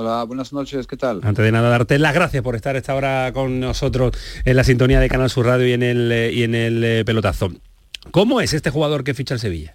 [0.00, 1.22] Hola, buenas noches, ¿qué tal?
[1.24, 4.12] Antes de nada, darte las gracias por estar esta hora con nosotros
[4.44, 7.04] en la sintonía de Canal Sur Radio y en el, eh, y en el eh,
[7.04, 7.50] pelotazo.
[8.12, 9.74] ¿Cómo es este jugador que ficha el Sevilla?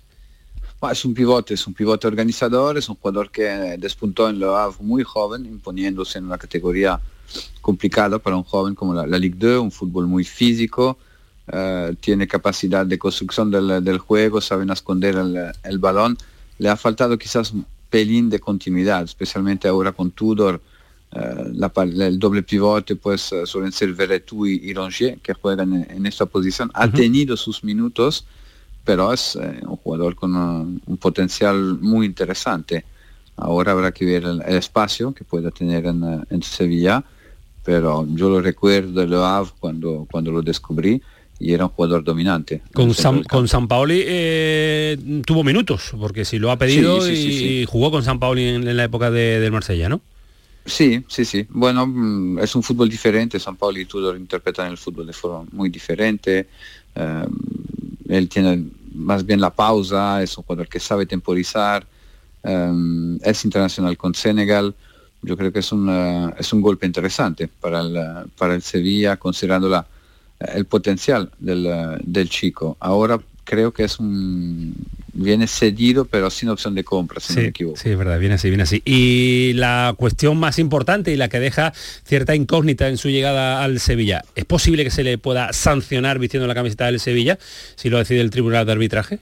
[0.90, 3.44] Es un pivote, es un pivote organizador, es un jugador que
[3.78, 7.02] despuntó en Havre muy joven, imponiéndose en una categoría
[7.60, 10.98] complicada para un joven como la, Ligue 2, un fútbol muy físico,
[11.52, 16.18] eh, tiene capacidad de construcción del, juego, sabe esconder el, el, balón.
[16.60, 17.54] Le ha faltado quizás
[17.94, 20.60] pelín de continuidad, especialmente ahora con Tudor,
[21.12, 21.54] eh,
[22.00, 26.72] el doble pivote pues eh, suelen ser Veretout y, Rongier que juegan en, esta posición.
[26.74, 28.26] Ha tenido sus minutos,
[28.84, 32.84] pero es eh, un jugador con un, potencial muy interesante.
[33.36, 37.04] Ahora habrá que ver el, espacio que pueda tener en, Sevilla,
[37.64, 41.00] pero yo lo recuerdo de Le Havre cuando, cuando lo descubrí
[41.40, 42.62] y era un jugador dominante.
[42.74, 47.92] Con San, con San Paoli eh, tuvo minutos, porque si lo ha pedido y, jugó
[47.92, 50.02] con San Paoli en, la época de, del Marsella, ¿no?
[50.66, 51.46] Sí, sí, sí.
[51.50, 53.40] Bueno, mm, es un fútbol diferente.
[53.40, 56.48] San Paoli y Tudor interpretan el fútbol de forma muy diferente.
[56.96, 57.26] Eh,
[58.08, 61.86] él tiene más bien la pausa, es un jugador que sabe temporizar.
[62.44, 64.74] Eh, es internacional con Senegal.
[65.22, 65.72] Yo creo que es,
[66.38, 69.86] es un golpe interesante para el, para el Sevilla, considerando la,
[70.54, 72.78] el potencial del, chico.
[72.80, 74.74] Ahora creo que es un
[75.16, 77.78] viene cedido pero sin opción de compra si no me equivoco.
[77.78, 78.82] sí es verdad viene así viene así.
[78.86, 83.80] Y la cuestión más importante y la que deja cierta incógnita en su llegada al
[83.80, 87.38] Sevilla es posible que se le pueda sancionar vistiendo la camiseta del Sevilla
[87.76, 89.20] si lo decide el tribunal de arbitraje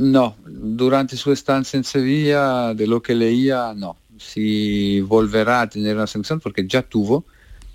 [0.00, 3.96] no durante su estancia en Sevilla de lo que leía no.
[4.18, 7.24] Si volverá a tener una sanción porque ya tuvo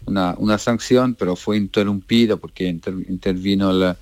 [0.05, 3.95] una, sanción, pero fue interrumpida porque intervino el,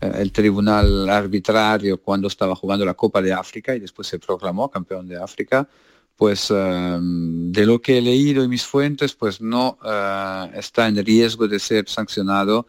[0.00, 5.08] el, tribunal arbitrario cuando estaba jugando la Copa de África y después se proclamó campeón
[5.08, 5.68] de África.
[6.16, 11.04] Pues em, de lo que he leído en mis fuentes, pues no eh, está en
[11.04, 12.66] riesgo de ser sancionado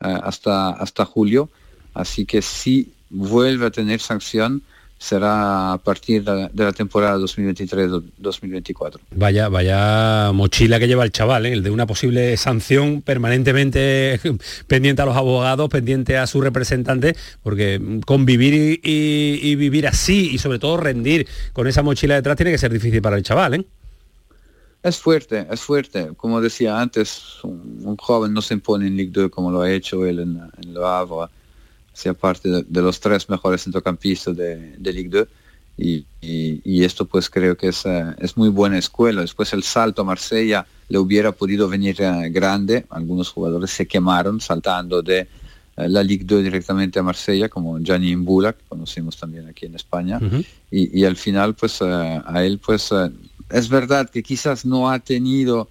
[0.00, 1.50] eh, hasta, hasta julio.
[1.92, 4.62] Así que si vuelve a tener sanción,
[4.98, 9.00] será a partir de la temporada 2023-2024.
[9.10, 11.52] Vaya, vaya mochila que lleva el chaval, ¿eh?
[11.52, 14.20] el de una posible sanción permanentemente
[14.66, 20.58] pendiente a los abogados, pendiente a su representante, porque convivir y, vivir así y sobre
[20.58, 23.54] todo rendir con esa mochila detrás tiene que ser difícil para el chaval.
[23.54, 23.66] ¿eh?
[24.82, 26.10] Es fuerte, es fuerte.
[26.16, 30.06] Como decía antes, un, joven no se impone en Ligue 2 como lo ha hecho
[30.06, 31.28] él en, en Le Havre
[31.94, 35.28] sea parte de, los tres mejores centrocampistas de, de Ligue 2
[35.76, 39.22] y, esto pues creo que es, eh, es, muy buena escuela.
[39.22, 44.40] Después el salto a Marsella le hubiera podido venir eh, grande, algunos jugadores se quemaron
[44.40, 45.20] saltando de
[45.76, 49.74] eh, la Ligue 2 directamente a Marsella, como Gianni Imbula, que conocemos también aquí en
[49.74, 50.20] España,
[50.70, 52.90] y, y, al final pues a él pues
[53.50, 55.68] es verdad que quizás no ha tenido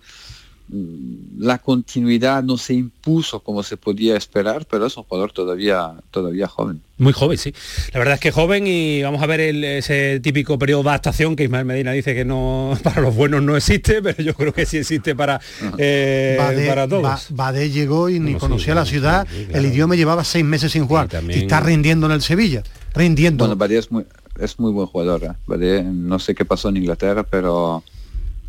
[0.70, 6.48] la continuidad no se impuso como se podía esperar, pero es un jugador todavía, todavía
[6.48, 6.82] joven.
[6.98, 7.54] Muy joven, sí.
[7.92, 11.44] La verdad es que joven y vamos a ver ese típico periodo de adaptación que
[11.44, 14.78] Ismael Medina dice que no para los buenos no existe, pero yo creo que sí
[14.78, 15.40] existe para,
[15.78, 17.28] eh, para todos.
[17.30, 21.40] Badé llegó y ni conocía la ciudad, el idioma llevaba seis meses sin jugar y,
[21.40, 22.64] está rindiendo en el Sevilla,
[22.96, 23.44] rindiendo.
[23.44, 24.06] Bueno, Badé es muy,
[24.40, 25.36] es muy buen jugador.
[25.60, 25.84] ¿eh?
[25.84, 27.84] no sé qué pasó en Inglaterra, pero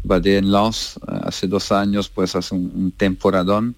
[0.04, 3.74] Badé en Lens eh, hace dos años pues hace un, temporadón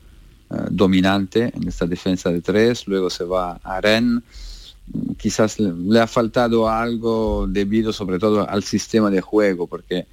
[0.51, 4.23] eh, dominante en esta defensa de tres, luego se va a Rennes,
[5.17, 10.07] quizás le, ha faltado algo debido sobre todo al sistema de juego, porque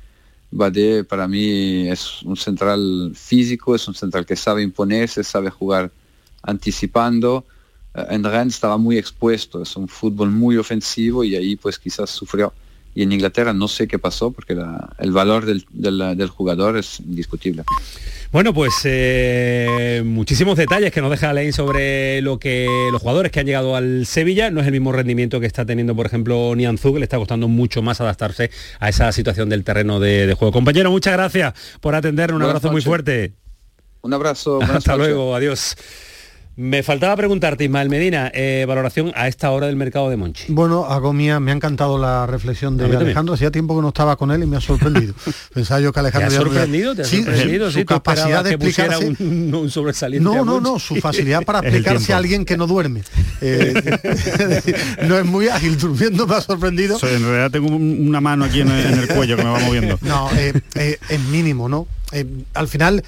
[0.52, 5.92] Badé para mí es un central físico, es un central que sabe imponerse, sabe jugar
[6.44, 7.44] anticipando.
[7.96, 12.12] Eh, en Rennes estaba muy expuesto, es un fútbol muy ofensivo y ahí pues quizás
[12.12, 12.54] sufrió
[12.96, 14.56] y en Inglaterra no sé qué pasó porque
[15.00, 17.64] el valor del, jugador es indiscutible.
[18.32, 23.40] Bueno, pues eh, muchísimos detalles que nos deja Lane sobre lo que los jugadores que
[23.40, 24.50] han llegado al Sevilla.
[24.50, 27.48] No es el mismo rendimiento que está teniendo, por ejemplo, Nianzú, que le está costando
[27.48, 30.52] mucho más adaptarse a esa situación del terreno de, juego.
[30.52, 32.38] Compañero, muchas gracias por atendernos.
[32.38, 33.34] Un abrazo muy fuerte.
[34.02, 34.62] Un abrazo.
[34.62, 35.36] Hasta luego.
[35.36, 35.76] Adiós.
[36.56, 40.46] Me faltaba preguntarte, Ismael Medina, eh, valoración a esta hora del mercado de Monchi.
[40.50, 43.34] Bueno, hago mía, me ha encantado la reflexión de Alejandro.
[43.34, 45.16] Hacía tiempo que no estaba con él y me ha sorprendido.
[45.54, 46.30] Pensaba yo que Alejandro...
[46.30, 46.96] ¿Te ha sorprendido?
[46.96, 47.72] ¿Te ha sorprendido?
[47.72, 49.16] Su, capacidad de explicarse...
[49.24, 53.02] Un, sobresaliente No, no, no, su facilidad para explicarse a alguien que no duerme.
[53.42, 53.74] Eh,
[55.08, 57.00] no es muy ágil, durmiendo me ha sorprendido.
[57.02, 59.98] en realidad tengo una mano aquí en el, cuello que me va moviendo.
[60.02, 60.62] No, eh,
[61.10, 61.88] es mínimo, ¿no?
[62.54, 63.04] al final,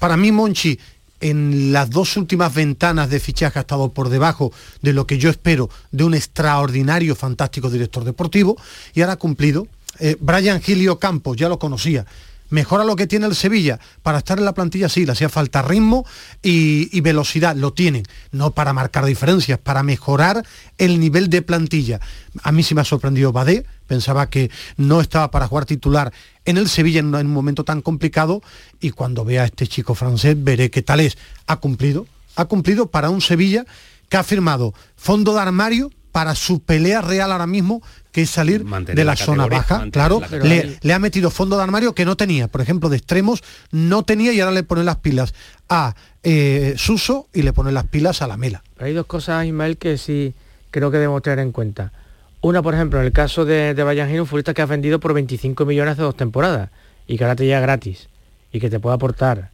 [0.00, 0.78] para mí Monchi
[1.20, 4.52] en las dos últimas ventanas de fichaje ha estado por debajo
[4.82, 8.56] de lo que yo espero de un extraordinario, fantástico director deportivo
[8.94, 9.66] y ahora ha cumplido.
[10.00, 12.06] Eh, Brian Gilio Campos, ya lo conocía,
[12.50, 13.78] mejora lo que tiene el Sevilla.
[14.02, 16.06] Para estar en la plantilla sí, le hacía falta ritmo
[16.42, 18.04] y, velocidad, lo tienen.
[18.30, 20.44] No para marcar diferencias, para mejorar
[20.78, 22.00] el nivel de plantilla.
[22.42, 26.12] A mí sí me ha sorprendido Badé, pensaba que no estaba para jugar titular
[26.44, 28.42] en el Sevilla en un momento tan complicado
[28.80, 31.18] y cuando vea a este chico francés veré qué tal es.
[31.48, 33.64] Ha cumplido, ha cumplido para un Sevilla
[34.08, 38.64] que ha firmado fondo de armario para su pelea real ahora mismo, que es salir
[38.64, 39.88] de la, zona baja.
[39.90, 42.48] Claro, le, ha metido fondo de armario que no tenía.
[42.48, 45.34] Por ejemplo, de extremos no tenía y ahora le pone las pilas
[45.68, 48.62] a eh, Suso y le pone las pilas a la Mela.
[48.80, 50.34] hay dos cosas, Ismael, que sí
[50.70, 51.92] creo que debemos tener en cuenta.
[52.40, 55.64] Una, por ejemplo, en el caso de, de un futbolista que ha vendido por 25
[55.64, 56.70] millones hace dos temporadas
[57.06, 58.08] y que ahora te llega gratis
[58.52, 59.50] y que te puede aportar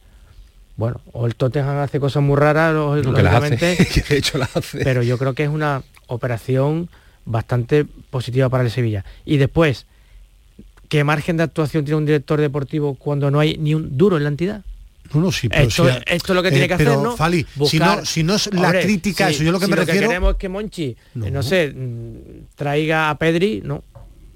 [0.77, 3.77] bueno, o el Tottenham hace cosas muy raras, lógicamente,
[4.09, 4.83] de hecho las hace.
[4.83, 6.89] pero yo creo que es una operación
[7.23, 9.05] bastante positiva para el Sevilla.
[9.23, 9.85] Y después,
[10.89, 14.23] ¿qué margen de actuación tiene un director deportivo cuando no hay ni un duro en
[14.23, 14.63] la entidad?
[15.13, 17.15] No, sí, esto, es lo que tiene eh, que hacer, ¿no?
[17.15, 20.01] Fali, si no, si no es la crítica, eso yo lo que me refiero.
[20.01, 20.83] Lo que queremos es que Monchi,
[21.23, 21.43] eh, no.
[21.43, 23.83] sé, mm, traiga a Pedri, no.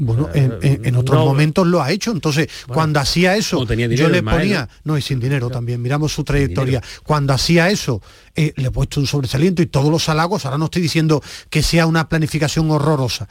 [0.01, 2.11] Bueno, en, otros momentos lo ha hecho.
[2.11, 4.97] Entonces, cuando hacía eso, yo le ponía, ¿no?
[4.97, 6.81] y sin dinero también, miramos su trayectoria.
[7.03, 8.01] Cuando hacía eso,
[8.33, 11.61] eh, le he puesto un sobresaliento y todos los halagos, ahora no estoy diciendo que
[11.61, 13.27] sea una planificación horrorosa.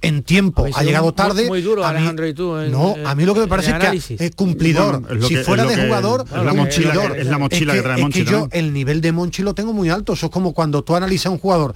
[0.00, 1.48] En tiempo, ha llegado tarde.
[1.48, 2.54] Muy, duro, Alejandro, y tú.
[2.70, 5.02] no, a mí lo que me parece es que es cumplidor.
[5.26, 8.30] si fuera de jugador, es la mochila, es la mochila que, trae Monchi, es que
[8.30, 10.12] yo el nivel de Monchi lo tengo muy alto.
[10.12, 11.74] Eso es como cuando tú analizas a un jugador,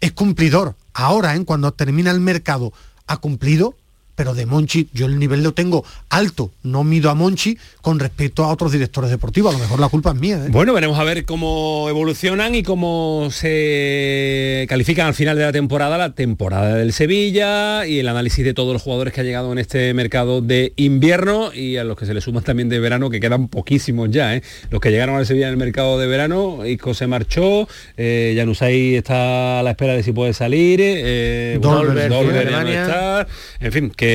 [0.00, 0.76] es cumplidor.
[0.94, 1.44] Ahora, ¿eh?
[1.44, 2.72] cuando termina el mercado,
[3.06, 3.74] ha cumplido,
[4.16, 8.42] pero de Monchi yo el nivel lo tengo alto, no mido a Monchi con respecto
[8.42, 10.44] a otros directores deportivos, a lo mejor la culpa es mía.
[10.44, 10.48] ¿eh?
[10.50, 15.98] Bueno, veremos a ver cómo evolucionan y cómo se califican al final de la temporada,
[15.98, 19.58] la temporada del Sevilla y el análisis de todos los jugadores que han llegado en
[19.58, 23.20] este mercado de invierno y a los que se le suman también de verano, que
[23.20, 24.34] quedan poquísimos ya.
[24.34, 24.42] ¿eh?
[24.70, 28.96] Los que llegaron al Sevilla en el mercado de verano, Isco se marchó, eh, Janusay
[28.96, 33.26] está a la espera de si puede salir, eh, Dolber, Dolber ya no está.
[33.60, 34.05] en fin, que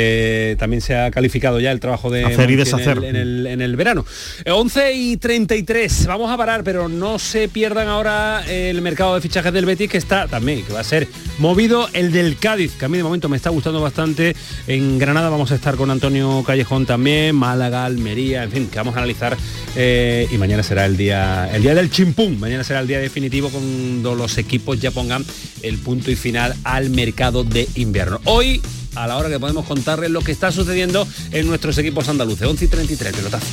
[0.59, 2.97] también se ha calificado ya el trabajo de Hacer y deshacer.
[2.99, 4.05] En, el, en el- en el verano.
[4.45, 9.21] Eh, 11 y 33, vamos a parar, pero no se pierdan ahora el mercado de
[9.21, 11.07] fichajes del Betis, que está también, que va a ser
[11.39, 14.35] movido el del Cádiz, que a mí de momento me está gustando bastante.
[14.67, 18.95] En Granada vamos a estar con Antonio Callejón también, Málaga, Almería, en fin, que vamos
[18.95, 19.35] a analizar.
[19.75, 23.49] eh, y mañana será el día, el día del chimpún, mañana será el día definitivo
[23.49, 25.23] cuando los equipos ya pongan
[25.63, 28.19] el punto y final al mercado de invierno.
[28.25, 28.61] Hoy
[28.95, 32.47] a la hora que podemos contarles lo que está sucediendo en nuestros equipos andaluces.
[32.47, 33.47] 11 y 33, pelotazo.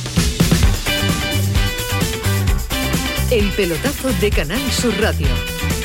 [3.31, 5.27] El pelotazo de Canal Sur Radio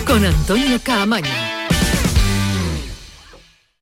[0.07, 1.31] con Antonio Caamaño.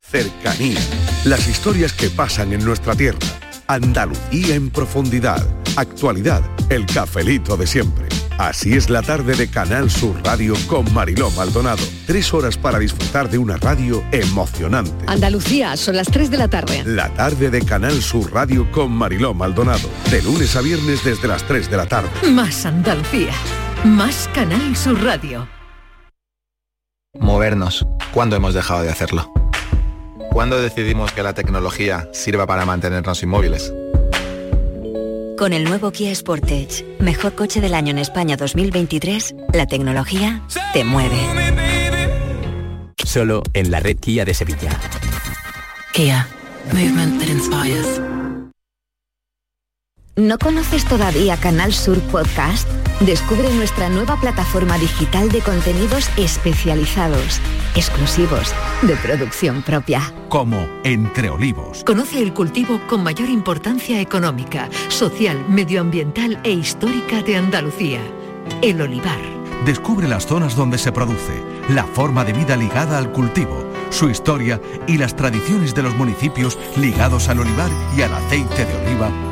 [0.00, 0.80] Cercanía.
[1.24, 3.18] Las historias que pasan en nuestra tierra.
[3.66, 5.42] Andalucía en profundidad.
[5.76, 6.42] Actualidad.
[6.68, 8.11] El cafelito de siempre.
[8.38, 11.82] Así es la tarde de Canal Sur Radio con Mariló Maldonado.
[12.06, 15.04] Tres horas para disfrutar de una radio emocionante.
[15.06, 16.82] Andalucía, son las 3 de la tarde.
[16.84, 19.88] La tarde de Canal Sur Radio con Mariló Maldonado.
[20.10, 22.10] De lunes a viernes desde las 3 de la tarde.
[22.30, 23.32] Más Andalucía.
[23.84, 25.48] Más Canal Sur Radio.
[27.18, 27.86] Movernos.
[28.12, 29.32] ¿Cuándo hemos dejado de hacerlo?
[30.32, 33.72] ¿Cuándo decidimos que la tecnología sirva para mantenernos inmóviles?
[35.36, 40.42] Con el nuevo Kia Sportage, mejor coche del año en España 2023, la tecnología
[40.72, 41.18] te mueve.
[43.04, 44.70] Solo en la red Kia de Sevilla.
[45.92, 46.26] Kia,
[46.72, 48.21] movement that inspires.
[50.16, 52.68] ¿No conoces todavía Canal Sur Podcast?
[53.00, 57.40] Descubre nuestra nueva plataforma digital de contenidos especializados,
[57.74, 60.02] exclusivos, de producción propia.
[60.28, 61.82] Como Entre Olivos.
[61.84, 68.00] Conoce el cultivo con mayor importancia económica, social, medioambiental e histórica de Andalucía.
[68.60, 69.18] El olivar.
[69.64, 74.60] Descubre las zonas donde se produce, la forma de vida ligada al cultivo, su historia
[74.86, 79.31] y las tradiciones de los municipios ligados al olivar y al aceite de oliva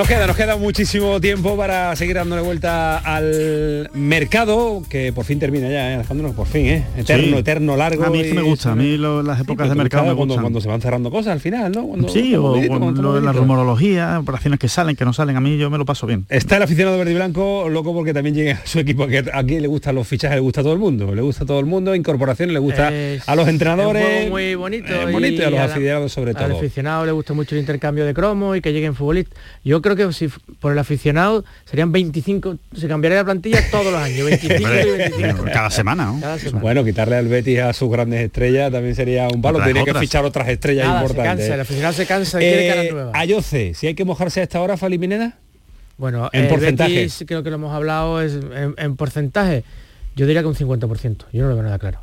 [0.00, 5.38] Nos queda, nos queda muchísimo tiempo para seguir dándole vuelta al mercado, que por fin
[5.38, 5.94] termina ya, ¿eh?
[5.96, 6.84] Alejandro, por fin, ¿eh?
[6.96, 7.34] Eterno, Sí.
[7.40, 8.04] eterno, largo.
[8.04, 10.32] A mí es que me gusta, a mí lo- las épocas de mercado me cuando,
[10.36, 10.42] gustan.
[10.44, 11.86] cuando se van cerrando cosas al final, ¿no?
[11.86, 15.40] Cuando- Sí, o cuando lo de la rumorología, operaciones que salen, que no salen, a
[15.42, 16.24] mí yo me lo paso bien.
[16.30, 19.60] Está el aficionado verde y blanco loco porque también llega a su equipo, que aquí
[19.60, 21.66] le gustan los fichajes, le gusta a todo el mundo, le gusta a todo el
[21.66, 24.02] mundo, incorporaciones, le gusta Es- a los entrenadores.
[24.02, 24.94] es un juego muy bonito.
[24.94, 26.56] eh, bonito y a los aficionados sobre Al todo.
[26.56, 29.36] aficionado le gusta mucho el intercambio de cromos y que lleguen futbolistas.
[29.62, 30.28] Yo creo que si
[30.60, 35.44] por el aficionado serían 25, se cambiaría la plantilla todos los años, 25 y 25.
[35.52, 36.20] Cada semana, ¿no?
[36.20, 36.60] Cada semana.
[36.60, 39.62] Bueno, quitarle al Betis a sus grandes estrellas también sería un palo.
[39.62, 41.38] Tiene que fichar otras estrellas Nada, se importantes.
[41.46, 43.14] cansa, el aficionado se cansa y quiere caras Eh, nuevas.
[43.16, 45.36] Ayoce, si hay que mojarse a esta hora, Fali Pineda.
[45.98, 46.94] Bueno, en el porcentaje.
[46.94, 49.64] Betis, creo que lo hemos hablado, es en, en porcentaje,
[50.16, 51.24] yo diría que un 50%.
[51.32, 52.00] Yo no lo veo nada claro.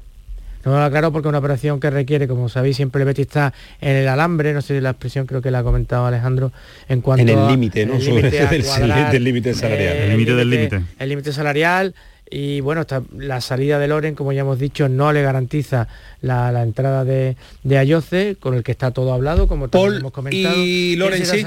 [0.68, 3.28] No lo nada claro porque es una operación que requiere, como sabéis, siempre el Betis
[3.28, 6.52] está en el alambre, no sé si la expresión creo que la ha comentado Alejandro,
[6.90, 7.96] en cuanto En el a- límite, ¿no?
[7.96, 9.14] el Sobre límite a salarial.
[9.14, 10.82] eh, El límite del límite.
[11.00, 11.96] El límite salarial
[12.30, 15.88] y bueno, está, la salida de Loren, como ya hemos dicho, no le garantiza
[16.22, 20.00] la, la entrada de, de Ayoce, con el que está todo hablado, como también Paul
[20.02, 20.56] hemos comentado.
[20.58, 21.46] y Loren sí.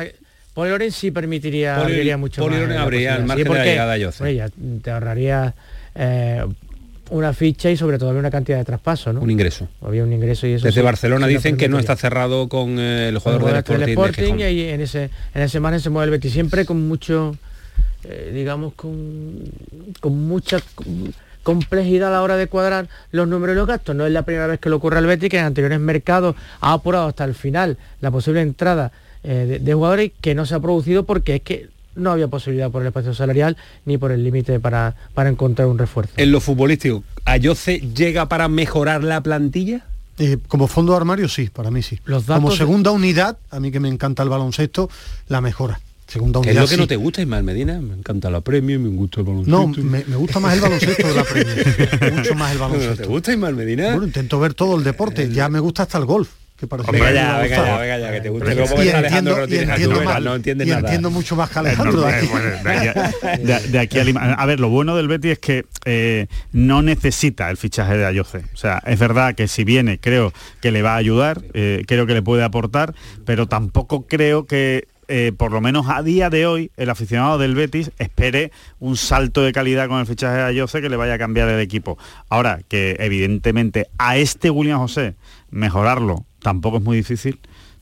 [0.55, 3.17] Paul y Loren sí permitiría Paul y- abriría mucho Paul y más Loren la abriría
[3.17, 4.35] el margen de la llegada de Ayoce.
[4.35, 4.49] ya
[4.83, 5.55] te ahorraría
[5.95, 6.45] eh,
[7.11, 9.20] una ficha y sobre todo había una cantidad de traspaso, ¿no?
[9.20, 9.68] Un ingreso.
[9.83, 12.79] Había un ingreso y eso Desde sí- Barcelona sí dicen que no está cerrado con
[12.79, 13.85] eh, el jugador del Sporting.
[13.87, 14.40] de Sporting Gijón.
[14.40, 17.37] y en ese, en ese margen se mueve el Betis siempre con mucho,
[18.05, 19.40] eh, digamos, con,
[20.01, 23.96] con mucha com- complejidad a la hora de cuadrar los números y los gastos.
[23.96, 26.73] No es la primera vez que le ocurre al Betis, que en anteriores mercados ha
[26.73, 28.92] apurado hasta el final la posible entrada
[29.25, 31.68] eh, de, de jugadores que no se ha producido porque es que
[32.01, 35.79] no había posibilidad por el espacio salarial ni por el límite para, para encontrar un
[35.79, 36.13] refuerzo.
[36.17, 39.85] En lo futbolístico, ¿Ayoce llega para mejorar la plantilla?
[40.19, 41.99] Eh, como fondo de armario sí, para mí sí.
[42.27, 44.91] como segunda unidad, a mí que me encanta el baloncesto,
[45.29, 45.81] la mejora.
[46.09, 47.81] Segunda unidad, ¿Qué es lo que no te gusta, Ismael Medina?
[47.81, 49.59] Me encanta la premio, me gusta el baloncesto.
[49.59, 51.55] No, me, gusta más el baloncesto de la premio.
[52.17, 52.97] Mucho más el baloncesto.
[52.97, 53.91] ¿No ¿Te gusta Ismael Medina?
[53.93, 55.31] Bueno, intento ver todo el deporte.
[55.31, 56.29] Ya me gusta hasta el golf
[56.66, 58.55] venga ya, venga ya, venga ya, que te guste.
[58.55, 62.03] Luego y entiendo, y entiendo, más, no entiendes y entiendo mucho más que Alejandro.
[62.03, 67.57] de, aquí a A ver, lo bueno del Betty es que eh, no necesita el
[67.57, 68.44] fichaje de Ayoce.
[68.53, 72.07] O sea, es verdad que si viene, creo que le va a ayudar, eh, creo
[72.07, 76.47] que le puede aportar, pero tampoco creo que eh, por lo menos a día de
[76.47, 80.80] hoy, el aficionado del Betis espere un salto de calidad con el fichaje de Ayoce
[80.80, 81.99] que le vaya a cambiar el equipo.
[82.28, 85.16] Ahora, que evidentemente a este William José
[85.51, 87.38] mejorarlo tampoco es muy difícil.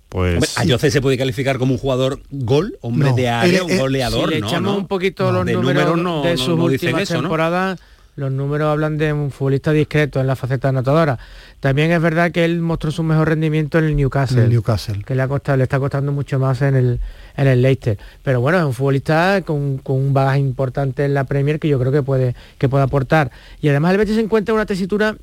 [0.08, 4.40] Pues Ayoce se puede calificar como un jugador gol, hombre de área, un goleador, si
[4.40, 7.78] le echamos un poquito los números, de sus últimas temporadas,
[8.18, 11.18] los números hablan de un futbolista discreto en la faceta anotadora.
[11.60, 15.04] También es verdad que él mostró su mejor rendimiento en el Newcastle, Newcastle.
[15.04, 17.00] que le, ha costado, le está costando mucho más en el,
[17.36, 17.96] en el Leicester.
[18.24, 21.92] Pero bueno, es un futbolista con, un bagaje importante en la Premier que yo creo
[21.92, 23.30] que puede, que puede aportar.
[23.60, 25.16] Y además el Betis se encuentra en una tesitura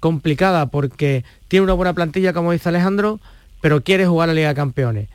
[0.00, 3.20] complicada porque tiene una buena plantilla, como dice Alejandro,
[3.60, 5.08] pero quiere jugar a Liga de Campeones.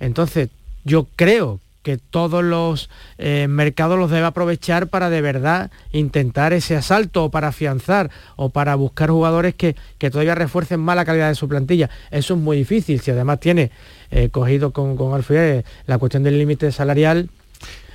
[0.00, 0.50] Entonces,
[0.84, 6.74] yo creo que todos los eh, mercados los debe aprovechar para de verdad intentar ese
[6.76, 11.34] asalto o para afianzar o para buscar jugadores que, todavía refuercen más la calidad de
[11.34, 11.90] su plantilla.
[12.10, 13.70] Eso es muy difícil, si además tiene
[14.10, 17.28] eh, cogido con, con alfiler la cuestión del límite salarial,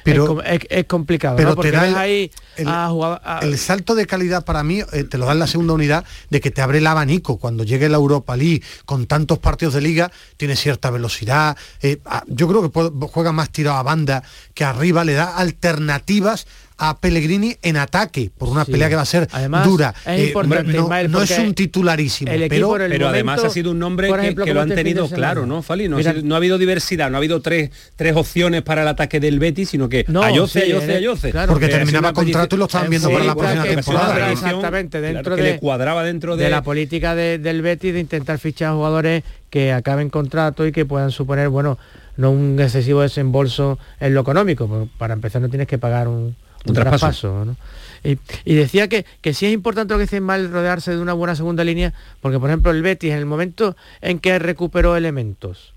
[0.04, 5.26] pero, es, complicado, pero Porque ahí el, salto de calidad para mí eh, te lo
[5.26, 7.38] da en la segunda unidad de que te abre el abanico.
[7.38, 11.58] Cuando llegue la Europa League con tantos partidos de liga, tiene cierta velocidad.
[11.82, 14.24] Eh, yo creo que juega más tirado a banda
[14.54, 16.48] que arriba, le da alternativas
[16.80, 19.28] a Pellegrini en ataque por una pelea que va a ser
[19.64, 19.94] dura.
[20.06, 24.62] Es eh, no, es un titularísimo, pero, pero además ha sido un nombre que, lo
[24.62, 25.90] han tenido claro, ¿no, Fali?
[25.90, 29.70] No, ha habido diversidad, no ha habido tres, tres opciones para el ataque del Betis,
[29.70, 31.34] sino que no, Ayoce, Ayoce, Ayoce.
[31.48, 34.32] porque terminaba contrato y lo estaban viendo para la próxima temporada.
[34.32, 39.74] Exactamente, dentro de, cuadraba dentro de, la política del Betis de intentar fichar jugadores que
[39.74, 41.78] acaben contrato y que puedan suponer, bueno,
[42.18, 44.88] no un excesivo desembolso en lo económico.
[44.98, 46.36] Para empezar no tienes que pagar un
[46.66, 47.56] un, traspaso.
[48.04, 51.36] y, decía que, que sí es importante lo que dice mal rodearse de una buena
[51.36, 55.74] segunda línea, porque por ejemplo el Betis en el momento en que recuperó elementos,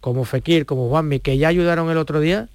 [0.00, 2.48] como Fekir, como Juanmi, que ya ayudaron el otro día,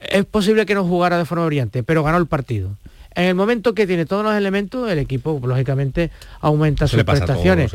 [0.00, 2.76] es posible que no jugara de forma brillante, pero ganó el partido.
[3.14, 7.72] En el momento que tiene todos los elementos, el equipo lógicamente aumenta sus prestaciones.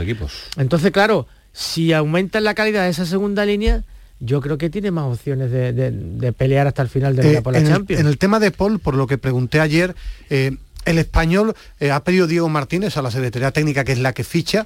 [0.57, 3.84] Entonces, claro, si aumenta la calidad de esa segunda línea,
[4.20, 7.53] yo creo que tiene más opciones de, pelear hasta el final de la, eh, por
[7.53, 8.01] la Champions.
[8.01, 9.95] en el tema de Paul, por lo que pregunté ayer,
[10.30, 14.13] eh, el español eh, ha pedido Diego Martínez a la Secretaría Técnica, que es la
[14.13, 14.65] que ficha,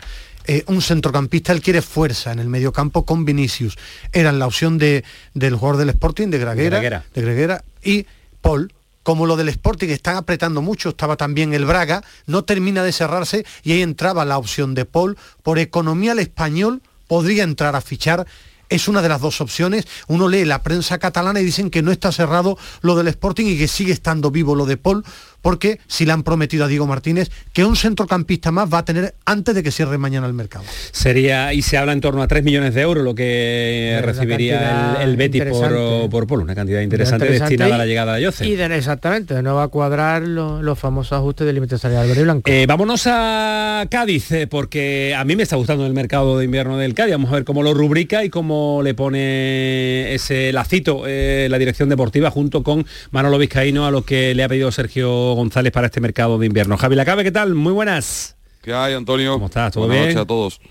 [0.67, 3.77] un centrocampista, él quiere fuerza en el mediocampo con Vinicius.
[4.11, 8.05] Era la opción de, del jugador del Sporting, de Graguera, de Greguera, y
[8.41, 8.73] Paul,
[9.03, 13.45] como lo del Sporting están apretando mucho, estaba también el Braga, no termina de cerrarse
[13.63, 15.17] y ahí entraba la opción de Paul.
[15.43, 18.25] Por economía el español podría entrar a fichar
[18.73, 19.87] es una de las dos opciones.
[20.07, 23.57] Uno lee la prensa catalana y dicen que no está cerrado lo del Sporting y
[23.57, 25.03] que sigue estando vivo lo de Paul
[25.43, 29.13] porque si le han prometido a Diego Martínez que un centrocampista más va a tener
[29.25, 30.65] antes de que cierre mañana el mercado.
[30.91, 35.17] Sería, y se habla en torno a 3 millones de euros lo que recibiría el,
[35.17, 38.47] Betis por, por Polo, una cantidad interesante, destinada a la llegada de Jose.
[38.47, 42.23] Y de, exactamente, no va a cuadrar los famosos ajustes del límite salarial verde y
[42.23, 42.49] blanco.
[42.49, 46.77] Eh, vámonos a Cádiz, eh, porque a mí me está gustando el mercado de invierno
[46.77, 51.47] del Cádiz, vamos a ver cómo lo rubrica y cómo le pone ese lacito eh,
[51.49, 55.71] la dirección deportiva junto con Manolo Vizcaíno a lo que le ha pedido Sergio González
[55.71, 56.77] para este mercado de invierno.
[56.77, 57.53] Javi Lacabe, ¿qué tal?
[57.55, 58.35] Muy buenas.
[58.61, 59.33] ¿Qué hay, Antonio?
[59.33, 59.73] ¿Cómo estás?
[59.73, 60.15] ¿Todo Buenas bien?
[60.15, 60.61] noches a todos.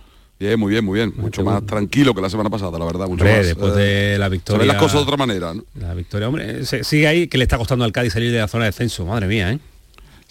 [0.40, 1.12] Bien, muy bien, muy bien.
[1.16, 3.06] Mucho más tranquilo que la semana pasada, la verdad.
[3.06, 4.62] Mucho más, después de eh, la victoria.
[4.62, 5.62] Se las cosas de otra manera, ¿no?
[5.78, 8.64] La victoria, hombre, sigue ahí que le está costando al Cádiz salir de la zona
[8.64, 9.06] de descenso.
[9.06, 9.58] Madre mía, ¿eh?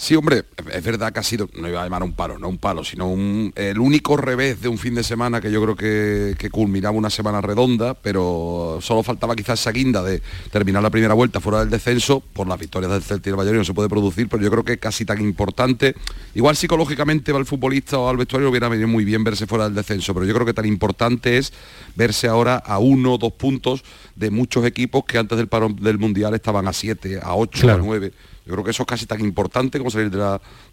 [0.01, 2.57] Sí, hombre, es verdad que ha sido, no iba a llamar un palo, no un
[2.57, 3.13] palo, sino
[3.53, 7.11] el único revés de un fin de semana que yo creo que, que, culminaba una
[7.11, 11.69] semana redonda, pero solo faltaba quizás esa guinda de terminar la primera vuelta fuera del
[11.69, 14.49] descenso, por las victorias del Celtic y el Valladolid no se puede producir, pero yo
[14.49, 15.93] creo que casi tan importante,
[16.33, 19.75] igual psicológicamente va el futbolista o al vestuario hubiera venido muy bien verse fuera del
[19.75, 21.53] descenso, pero yo creo que tan importante es
[21.95, 23.83] verse ahora a uno o dos puntos
[24.15, 27.77] de muchos equipos que antes del paro del Mundial estaban a siete, a ocho, a
[27.77, 28.11] nueve
[28.51, 30.17] Yo creo que eso es casi tan importante como salir de,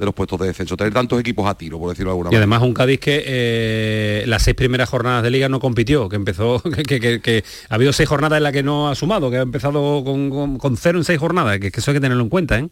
[0.00, 2.40] los puestos de descenso, tener tantos equipos a tiro, por decirlo de alguna manera.
[2.40, 6.16] Y además un Cádiz que eh, las seis primeras jornadas de liga no compitió, que
[6.16, 10.02] empezó, que, ha habido seis jornadas en las que no ha sumado, que ha empezado
[10.02, 12.68] con, cero en seis jornadas, que, eso hay que tenerlo en cuenta, ¿eh?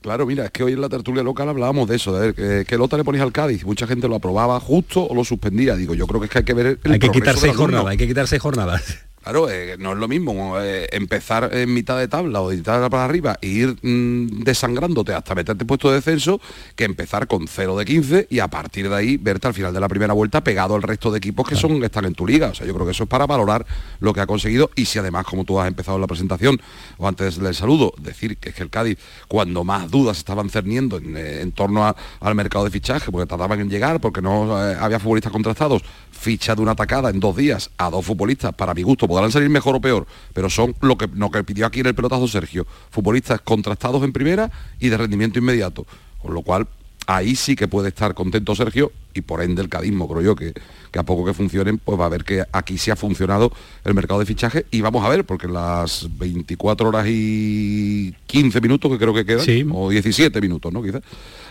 [0.00, 2.64] Claro, mira, es que hoy en la tertulia local hablábamos de eso, de ver que,
[2.66, 5.76] que Lota le ponías al Cádiz, mucha gente lo aprobaba justo o lo suspendía.
[5.76, 7.86] Digo, yo creo que es que hay que ver el Hay que quitar seis jornadas,
[7.86, 9.07] hay que quitar seis jornadas.
[9.28, 12.88] Claro, eh, no es lo mismo eh, empezar en mitad de tabla o de mitad
[12.88, 16.40] para arriba e ir mm, desangrándote hasta meterte puesto de descenso
[16.74, 19.80] que empezar con 0 de 15 y a partir de ahí verte al final de
[19.80, 22.48] la primera vuelta pegado al resto de equipos que son están en tu liga.
[22.48, 23.66] O sea, yo creo que eso es para valorar
[24.00, 26.58] lo que ha conseguido y si además, como tú has empezado la presentación
[26.96, 28.98] o antes del saludo, decir que es que el Cádiz,
[29.28, 33.68] cuando más dudas estaban cerniendo en, eh, torno al mercado de fichaje, porque tardaban en
[33.68, 38.06] llegar, porque no había futbolistas contrastados, ficha de una atacada en dos días a dos
[38.06, 41.66] futbolistas, para mi gusto, podrán salir mejor o peor, pero son lo que, que pidió
[41.66, 44.48] aquí en el pelotazo Sergio, futbolistas contrastados en primera
[44.78, 45.86] y de rendimiento inmediato.
[46.22, 46.68] Con lo cual,
[47.08, 50.52] ahí sí que puede estar contento Sergio y por ende el cadismo, creo yo, que,
[50.92, 53.50] que a poco que funcionen, pues va a ver que aquí sí ha funcionado
[53.84, 58.92] el mercado de fichaje y vamos a ver, porque las 24 horas y 15 minutos
[58.92, 60.80] que creo que quedan, o 17 minutos, ¿no?
[60.80, 61.02] Quizás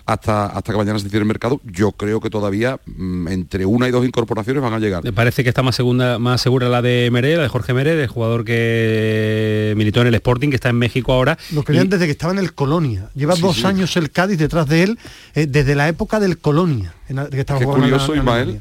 [0.07, 3.89] hasta, hasta que mañana se cierre el mercado, yo creo que todavía mm, entre una
[3.89, 5.03] y dos incorporaciones van a llegar.
[5.03, 8.01] Me parece que está más, segunda, más segura la de Meré, la de Jorge Meré,
[8.01, 11.37] el jugador que militó en el Sporting, que está en México ahora.
[11.51, 13.09] Lo querían desde que estaba en el Colonia.
[13.15, 14.99] Lleva dos años el Cádiz detrás de él,
[15.35, 16.93] eh, desde la época del Colonia.
[17.09, 18.59] En que estaba Qué curioso, Ismael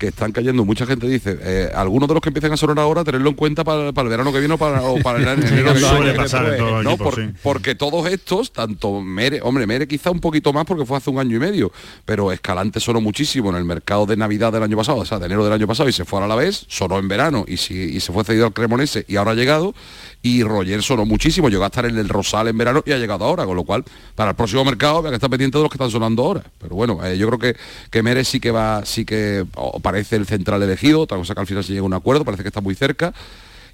[0.00, 3.04] que están cayendo, mucha gente dice, eh, algunos de los que empiezan a sonar ahora,
[3.04, 6.96] tenerlo en cuenta para, el verano que viene o para, el enero que no,
[7.42, 11.18] porque todos estos, tanto Mere, hombre, Mere quizá un poquito más porque fue hace un
[11.18, 11.70] año y medio,
[12.06, 15.26] pero Escalante sonó muchísimo en el mercado de Navidad del año pasado, o sea, de
[15.26, 17.74] enero del año pasado y se fue a la vez, sonó en verano y, si,
[17.74, 19.74] y se fue cedido al Cremonese y ahora ha llegado
[20.22, 23.26] y Roger sonó muchísimo, llegó a estar en el Rosal en verano y ha llegado
[23.26, 23.84] ahora, con lo cual
[24.14, 26.42] para el próximo mercado había que estar pendiente de los que están sonando ahora.
[26.58, 27.56] Pero bueno, eh, yo creo que,
[27.90, 29.44] que Mere sí que va, sí que
[29.90, 32.44] parece el central elegido, otra cosa que al final se llega a un acuerdo, parece
[32.44, 33.12] que está muy cerca.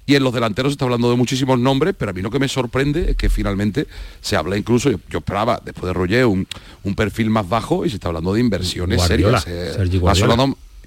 [0.07, 2.39] Y en los delanteros se está hablando de muchísimos nombres, pero a mí lo que
[2.39, 3.87] me sorprende es que finalmente
[4.21, 6.47] se habla incluso, yo, esperaba después de Roger un,
[6.95, 9.45] perfil más bajo y se está hablando de inversiones serias.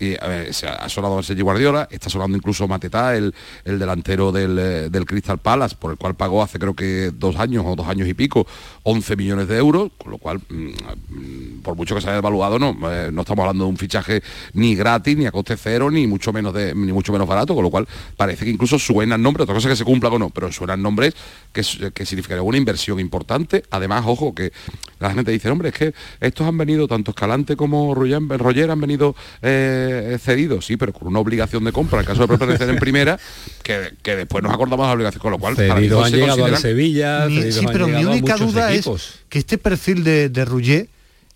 [0.01, 3.34] Se ha sonado Sergi Guardiola, está sonando incluso Matetá, el,
[3.64, 7.64] el delantero eh, del, Crystal Palace, por el cual pagó hace creo que dos años
[7.66, 8.46] o dos años y pico
[8.84, 12.59] 11 millones de euros, con lo cual, mm, mm, por mucho que se haya evaluado,
[12.59, 14.22] no, eh, no estamos hablando de un fichaje
[14.55, 17.62] ni gratis, ni a coste cero, ni mucho menos de, ni mucho menos barato, con
[17.62, 17.86] lo cual
[18.16, 21.14] parece que incluso suenan nombres, otra cosa que se cumpla o no, pero suenan nombres
[21.53, 23.64] que, que significaría una inversión importante.
[23.70, 24.53] Además, ojo, que
[24.98, 29.14] la gente dice, hombre, es que estos han venido, tanto Escalante como Roger, han venido
[29.42, 29.89] eh,
[30.20, 33.18] cedido, sí, pero con una obligación de compra, en caso de pertenecer en primera,
[33.62, 35.57] que, después nos acordamos de la obligación, con lo cual...
[35.57, 38.88] Cedidos han llegado a Sevilla, sí, pero mi única duda es
[39.28, 40.88] que este perfil de, de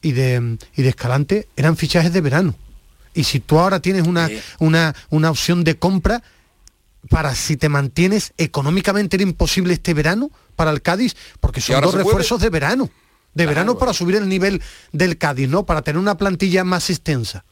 [0.03, 2.55] y de, y de Escalante eran fichajes de verano.
[3.15, 4.29] Y si tú ahora tienes una,
[4.59, 6.23] una, una opción de compra,
[7.09, 11.95] para si te mantienes económicamente era imposible este verano para el Cádiz, porque son dos
[11.95, 12.91] refuerzos de verano.
[13.35, 15.67] De verano para subir el nivel del Cádiz, ¿no?
[15.67, 17.45] Para tener una plantilla más extensa.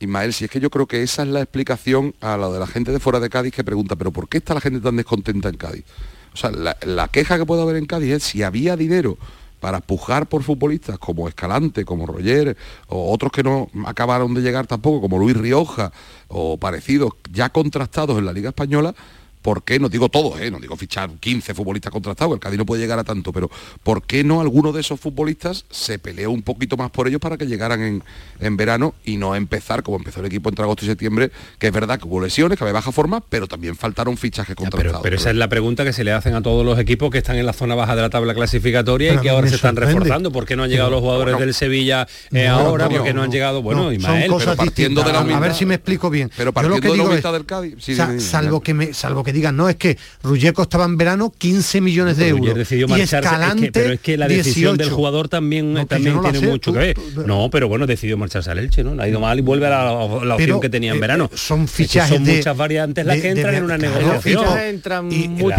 [0.00, 2.66] Ismael, si es que yo creo que esa es la explicación a lo de la
[2.66, 5.48] gente de fuera de Cádiz que pregunta, pero ¿por qué está la gente tan descontenta
[5.48, 5.84] en Cádiz?
[6.32, 9.18] O sea, la, queja que puede haber en Cádiz es si había dinero
[9.58, 14.68] para pujar por futbolistas como Escalante, como Roger, o otros que no acabaron de llegar
[14.68, 15.90] tampoco, como Luis Rioja,
[16.28, 18.94] o parecidos, ya contrastados en la Liga Española,
[19.42, 22.66] ¿por qué, no digo todos, eh, no digo fichar 15 futbolistas contrastados, el Cádiz no
[22.66, 23.50] puede llegar a tanto, pero
[23.82, 27.36] ¿por qué no alguno de esos futbolistas se peleó un poquito más por ellos para
[27.36, 28.02] que llegaran en,
[28.40, 31.72] en verano y no empezar como empezó el equipo entre agosto y septiembre, que es
[31.72, 35.00] verdad que hubo lesiones, que había baja forma, pero también faltaron fichajes contrastados.
[35.02, 37.36] pero, esa es la pregunta que se le hacen a todos los equipos que están
[37.36, 40.32] en la zona baja de la tabla clasificatoria y que ahora se están reforzando.
[40.32, 42.88] ¿Por qué no han llegado los jugadores del Sevilla eh, ahora?
[42.88, 43.62] ¿Por qué no han llegado?
[43.62, 46.30] Bueno, Ismael, son cosas partiendo de la A ver si me explico bien.
[46.36, 47.76] Pero partiendo de la mitad del Cádiz.
[48.18, 52.16] salvo que me salvo que digan, no, es que Rulleco estaba en verano 15 millones
[52.16, 52.70] de euros.
[52.72, 56.96] y Escalante, pero es que la decisión del jugador también, también tiene mucho que ver.
[57.26, 59.00] No, pero bueno, decidió marcharse al Elche, ¿no?
[59.00, 61.30] ha ido mal y vuelve a la, opción que tenía en eh, verano.
[61.34, 64.58] son fichajes son muchas variantes las que entran en una negociación.
[64.58, 65.58] entran y, muchos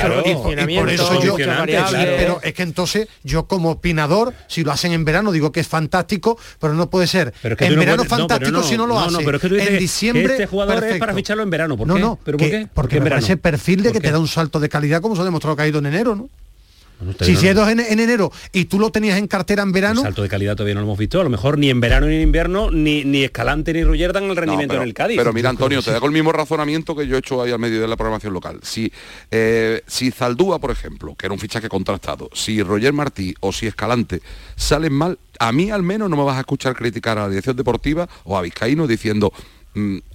[0.79, 5.31] por eso yo, pero es que entonces yo como opinador, si lo hacen en verano,
[5.31, 7.33] digo que es fantástico, pero no puede ser.
[7.43, 9.27] en verano fantástico si no lo hacen.
[9.59, 11.77] en diciembre este jugador es para ficharlo en verano.
[11.77, 11.93] ¿Por qué?
[11.93, 12.67] No, no, ¿Pero por qué?
[12.73, 15.25] Porque me ese perfil de que te da un salto de calidad como se ha
[15.25, 16.29] demostrado que ha ido en enero, ¿no?
[17.21, 20.01] si, si dos en, enero y tú lo tenías en cartera en verano...
[20.01, 21.19] El salto de calidad todavía no lo hemos visto.
[21.21, 24.25] A lo mejor ni en verano ni en invierno, ni, ni Escalante ni Ruller dan
[24.25, 25.17] el rendimiento en el Cádiz.
[25.17, 27.79] Pero mira, Antonio, te hago el mismo razonamiento que yo he hecho ahí al medio
[27.79, 28.59] de la programación local.
[28.63, 28.91] Si,
[29.31, 33.67] eh, si Zaldúa, por ejemplo, que era un fichaje contrastado, si Roger Martí o si
[33.67, 34.21] Escalante
[34.57, 37.55] salen mal, a mí al menos no me vas a escuchar criticar a la dirección
[37.55, 39.31] deportiva o a Vizcaíno diciendo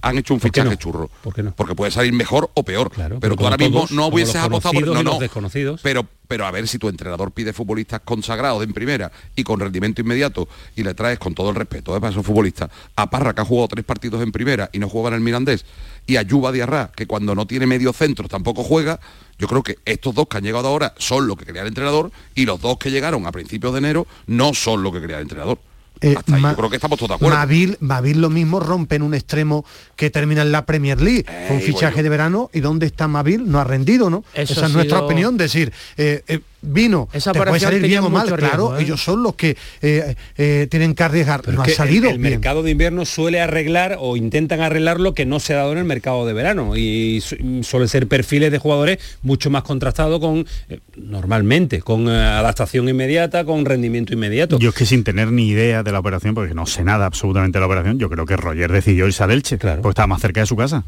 [0.01, 1.09] han hecho un fichaje churro.
[1.55, 2.91] Porque puede salir mejor o peor.
[3.19, 5.81] pero, tú ahora mismo no hubieses apostado por no, no, desconocidos.
[5.81, 10.01] Pero, pero a ver si tu entrenador pide futbolistas consagrados en primera y con rendimiento
[10.01, 11.99] inmediato y le traes con todo el respeto ¿eh?
[11.99, 15.09] para esos futbolistas a Parra que ha jugado tres partidos en primera y no jugaba
[15.09, 15.65] en el Mirandés
[16.07, 18.99] y a Yuba Diarra que cuando no tiene medio centro tampoco juega
[19.37, 22.11] yo creo que estos dos que han llegado ahora son lo que quería el entrenador
[22.33, 25.23] y los dos que llegaron a principios de enero no son lo que quería el
[25.23, 25.59] entrenador.
[26.01, 27.77] Eh, yo creo que estamos todos de acuerdo.
[27.79, 29.65] Mavil, lo mismo rompe en un extremo
[29.95, 33.59] que termina en la Premier League con fichaje de verano y dónde está Mavil no
[33.59, 34.23] ha rendido, ¿no?
[34.33, 38.33] Esa es nuestra opinión, decir, eh, eh, vino, Esa te puede salir bien o mal,
[38.35, 39.57] claro, ellos son los que
[40.69, 41.47] tienen que arriesgar.
[41.47, 42.09] no ha salido.
[42.09, 45.71] El, mercado de invierno suele arreglar o intentan arreglar lo que no se ha dado
[45.73, 47.21] en el mercado de verano y
[47.61, 50.45] suele ser perfiles de jugadores mucho más contrastados con
[50.95, 54.59] normalmente con adaptación inmediata, con rendimiento inmediato.
[54.59, 57.57] Yo es que sin tener ni idea de la operación, porque no sé nada absolutamente
[57.57, 59.81] de la operación, yo creo que Roger decidió irse a Elche, claro.
[59.81, 60.83] porque estaba más cerca de su casa.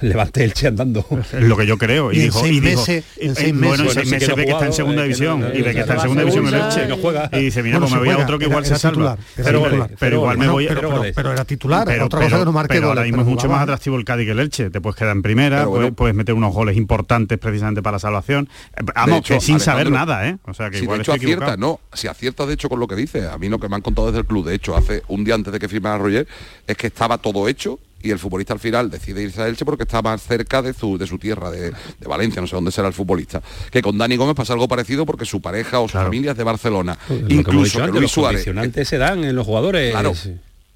[0.08, 1.04] Levante Elche andando.
[1.32, 2.12] Es lo que yo creo.
[2.12, 4.72] Y, dijo, en seis meses, en seis bueno, en seis meses ve que está en
[4.72, 6.86] segunda división y ve que está en segunda división el Elche.
[6.86, 7.28] No juega.
[7.32, 9.16] Y dice, mira, pues me voy a otro que igual se salva.
[9.36, 10.68] Pero igual me voy...
[11.14, 13.96] Pero era titular, otra cosa que no marque Pero ahora mismo es mucho más atractivo
[13.96, 14.70] el Cádiz que el Elche.
[14.70, 18.48] Te puedes quedar en primera, puedes meter unos goles importantes precisamente para la salvación.
[18.94, 20.38] Vamos, que sin saber nada, ¿eh?
[20.46, 23.38] O sea, que igual acierta, no, si acierta de hecho con lo que dice, a
[23.38, 25.52] mí lo que me han contado desde el club, de hecho, hace un día antes
[25.52, 26.26] de que firmara Roger,
[26.66, 29.84] es que estaba todo hecho y el futbolista al final decide irse a Elche porque
[29.84, 31.72] está más cerca de su, de su tierra, de,
[32.06, 33.42] Valencia, no sé dónde será el futbolista.
[33.70, 36.44] Que con Dani Gómez pasa algo parecido porque su pareja o su familia es de
[36.44, 36.98] Barcelona.
[37.28, 38.44] Incluso que, Luis Suárez.
[38.84, 39.92] se dan en los jugadores.
[39.92, 40.12] Claro.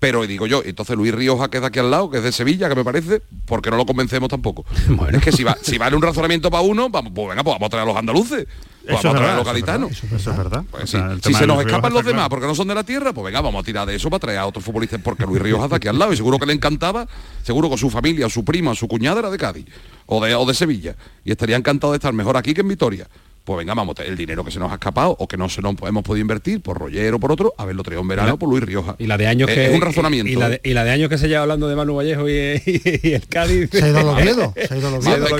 [0.04, 2.74] Pero digo yo, entonces Luis Rioja queda aquí al lado, que es de Sevilla, que
[2.74, 4.66] me parece, porque no lo convencemos tampoco.
[4.86, 5.16] Bueno.
[5.16, 7.54] Es que si va, si va en un razonamiento para uno, vamos, pues venga, pues
[7.54, 8.46] vamos a traer a los andaluces.
[8.84, 10.04] Pues vamos a traer a los gaditanos.
[10.04, 10.62] Eso, es verdad.
[10.70, 13.40] Pues si se nos escapan los demás porque no son de la tierra, pues venga,
[13.40, 15.88] vamos a tirar de eso para traer a otros futbolistas, porque Luis Rioja está aquí
[15.88, 17.08] al lado y seguro que le encantaba,
[17.42, 19.66] seguro que su familia, su prima, su cuñada era de Cádiz
[20.04, 20.96] o de, o de Sevilla.
[21.24, 23.08] Y estaría encantado de estar mejor aquí que en Vitoria
[23.44, 25.74] pues venga, vamos, el dinero que se nos ha escapado o que no se nos
[25.82, 28.96] hemos podido invertir por Rollero o por otro, haberlo traído en verano por Luis Rioja.
[28.98, 30.32] Y la de años que es un razonamiento.
[30.32, 32.32] Y la, de, y la de años que se lleva hablando de Manu Vallejo y,
[33.04, 33.68] el Cádiz.
[33.70, 34.54] Se ha ido los miedos.
[34.66, 35.30] Se ha ido los miedos.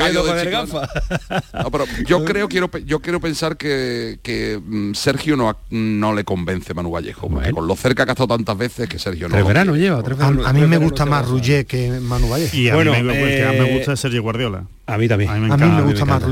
[1.55, 6.25] No, pero yo creo, quiero, yo quiero pensar que, que mm, Sergio no, no le
[6.25, 7.29] convence Manu Vallejo.
[7.29, 9.35] Con lo cerca que ha estado tantas veces que Sergio no.
[9.35, 10.03] Tres verano lleva.
[10.45, 12.55] a, mí me gusta más Rullé que Manu Vallejo.
[12.55, 14.67] Y a bueno, mí me, que me eh, gusta Sergio Guardiola.
[14.87, 15.31] A mí también.
[15.31, 16.23] A mí me, gusta más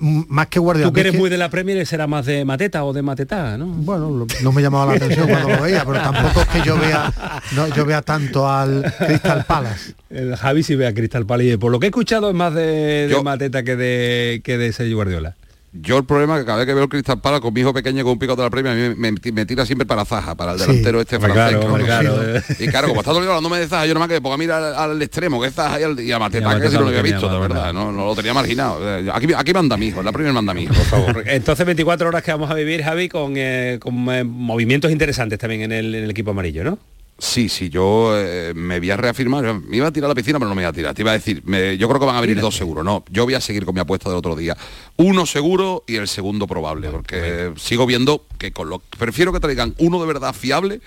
[0.00, 0.88] más que Guardiola.
[0.88, 3.66] Tú que eres muy de la Premier será más de Mateta o de Mateta, ¿no?
[3.66, 7.12] Bueno, no me llamaba la atención cuando lo veía, pero tampoco es que yo vea
[7.52, 9.94] no, yo vea tanto al Crystal Palace.
[10.10, 11.58] El Javi sí ve a Crystal Palace.
[11.58, 14.96] Por lo que he escuchado es más de, de Mateta que de, que de Sergio
[14.96, 15.36] Guardiola.
[15.76, 17.74] Yo el problema es que cada vez que veo el Cristal Pala con mi hijo
[17.74, 20.52] pequeño con un pico de la premia, a mí me, tira siempre para Zaja, para
[20.52, 21.58] el delantero este francés.
[21.84, 22.22] Claro,
[22.60, 25.02] Y claro, como está todo hablándome de Zaja, yo nomás que pongo a mirar al,
[25.02, 27.28] extremo, que es Zaja y, al, y a Mateta, que si no lo había visto,
[27.28, 28.98] de verdad, no, lo tenía marginado.
[28.98, 31.24] Eh, aquí, aquí manda mi hijo, la primera manda mi hijo, por favor.
[31.26, 35.62] Entonces 24 horas que vamos a vivir, Javi, con, eh, con eh, movimientos interesantes también
[35.62, 36.78] en el, en el equipo amarillo, ¿no?
[37.16, 40.38] Sí, sí, yo eh, me voy a reafirmar, me iba a tirar a la piscina,
[40.38, 40.94] pero no me iba a tirar.
[40.94, 42.84] Te iba a decir, yo creo que van a venir dos seguros.
[42.84, 44.56] No, yo voy a seguir con mi apuesta del otro día.
[44.96, 49.74] Uno seguro y el segundo probable, porque sigo viendo que con lo prefiero que traigan
[49.78, 50.80] uno de verdad fiable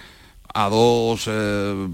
[0.57, 1.87] a dos eh,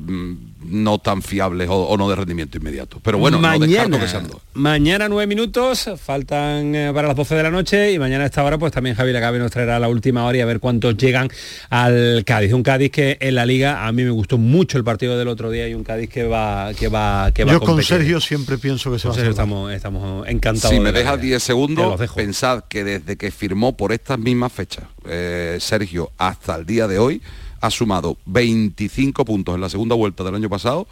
[0.66, 3.02] no tan fiables o, no de rendimiento inmediato.
[3.04, 4.38] Pero bueno, mañana, no que sean dos.
[4.54, 8.42] Mañana nueve minutos, faltan eh, para las 12 de la noche y mañana a esta
[8.42, 11.28] hora pues también Javier Acabe nos traerá la última hora y a ver cuántos llegan
[11.70, 12.54] al Cádiz.
[12.54, 15.52] Un Cádiz que en la liga a mí me gustó mucho el partido del otro
[15.52, 18.94] día y un Cádiz que va que va que va Yo con Sergio siempre pienso
[18.94, 20.74] que se va a estamos, estamos encantados.
[20.74, 25.58] Si me dejas 10 segundos, pensad que desde que firmó por estas mismas fechas eh,
[25.60, 27.22] Sergio hasta el día de hoy
[27.64, 30.86] ha sumado 25 puntos en la segunda vuelta del año pasado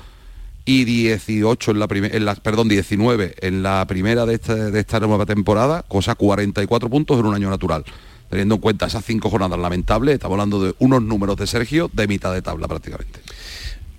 [0.64, 4.80] y 18 en la primera, en la, perdón, 19 en la primera de esta, de
[4.80, 7.84] esta nueva temporada, cosa 44 puntos en un año natural.
[8.30, 12.08] Teniendo en cuenta esas cinco jornadas lamentables, estamos hablando de unos números de Sergio de
[12.08, 13.20] mitad de tabla prácticamente.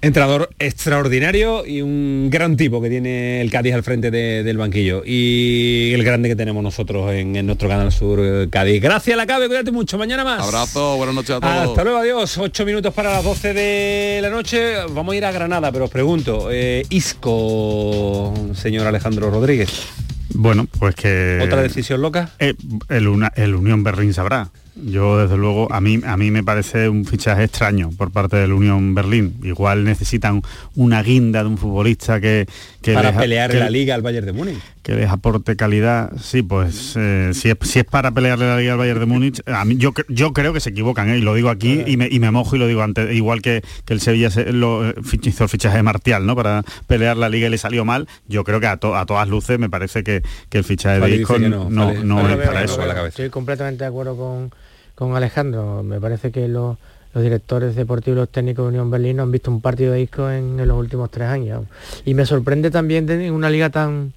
[0.04, 5.92] Entrador extraordinario y un gran tipo que tiene el Cádiz al frente del banquillo y
[5.94, 8.82] el grande que tenemos nosotros en, nuestro canal sur eh, Cádiz.
[8.82, 10.42] Gracias, la cabe, cuídate mucho, mañana más.
[10.42, 11.54] Abrazo, buenas noches a todos.
[11.54, 12.36] Hasta luego, adiós.
[12.36, 14.74] Ocho minutos para las 12 de la noche.
[14.90, 19.86] Vamos a ir a Granada, pero os pregunto, eh, Isco, señor Alejandro Rodríguez.
[20.34, 21.38] Bueno, pues que...
[21.44, 22.30] ¿Otra decisión loca?
[22.40, 22.54] Eh,
[22.88, 24.50] el, el Unión Berlín sabrá.
[24.74, 28.52] Yo desde luego a mí a mí me parece un fichaje extraño por parte del
[28.52, 29.34] Unión Berlín.
[29.42, 30.40] Igual necesitan
[30.76, 32.46] una guinda de un futbolista que,
[32.80, 34.58] que para pelear la liga al Bayern de Múnich.
[34.82, 36.10] Que les aporte calidad.
[36.18, 39.42] Sí, pues eh, si, es, si es para pelearle la liga al Bayern de Múnich,
[39.46, 41.18] a mí yo yo creo que se equivocan, ¿eh?
[41.18, 43.62] y lo digo aquí y me, y me mojo y lo digo antes, igual que,
[43.84, 46.34] que el Sevilla lo, eh, hizo el fichaje de Martial, ¿no?
[46.34, 48.08] Para pelear la liga y le salió mal.
[48.26, 51.38] Yo creo que a, a todas luces me parece que, que el fichaje de Isco
[51.38, 52.82] no, no, es para eso.
[53.06, 54.50] Estoy completamente de acuerdo con
[54.94, 55.82] con Alejandro.
[55.82, 56.76] Me parece que los,
[57.14, 60.56] directores deportivos y los técnicos de Unión Berlín han visto un partido de Isco en,
[60.66, 61.64] los últimos tres años.
[62.04, 64.12] Y me sorprende también en una liga tan,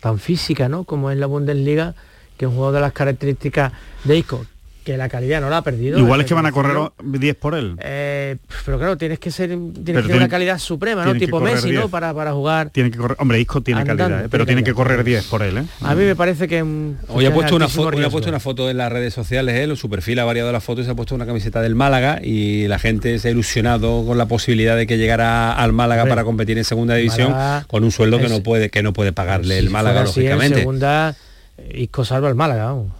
[0.00, 0.84] tan física, ¿no?
[0.84, 1.94] Como es la Bundesliga,
[2.36, 3.72] que un juego de las características
[4.04, 4.46] de Isco,
[4.84, 5.98] que la calidad no la ha perdido.
[5.98, 7.76] Igual es que van a correr 10 por él.
[7.82, 9.50] Eh, pero claro, tienes que ser
[9.84, 11.14] tienes que una calidad suprema, ¿no?
[11.14, 11.88] Tipo Messi, ¿no?
[11.88, 12.70] Para, para jugar.
[12.70, 13.16] Tiene que correr.
[13.20, 14.28] Hombre, Isco tiene calidad, ¿eh?
[14.30, 15.64] pero tiene que correr 10 por él, ¿eh?
[15.82, 16.62] A mí me parece que
[17.08, 19.90] hoy ha puesto una foto, ha puesto una foto en las redes sociales, él, su
[19.90, 22.78] perfil ha variado la foto y se ha puesto una camiseta del Málaga y la
[22.78, 26.64] gente se ha ilusionado con la posibilidad de que llegara al Málaga para competir en
[26.64, 27.34] segunda división
[27.66, 30.58] con un sueldo que no puede que no puede pagarle el Málaga lógicamente.
[30.58, 31.16] En segunda
[31.74, 32.99] Isco salva el Málaga, vamos.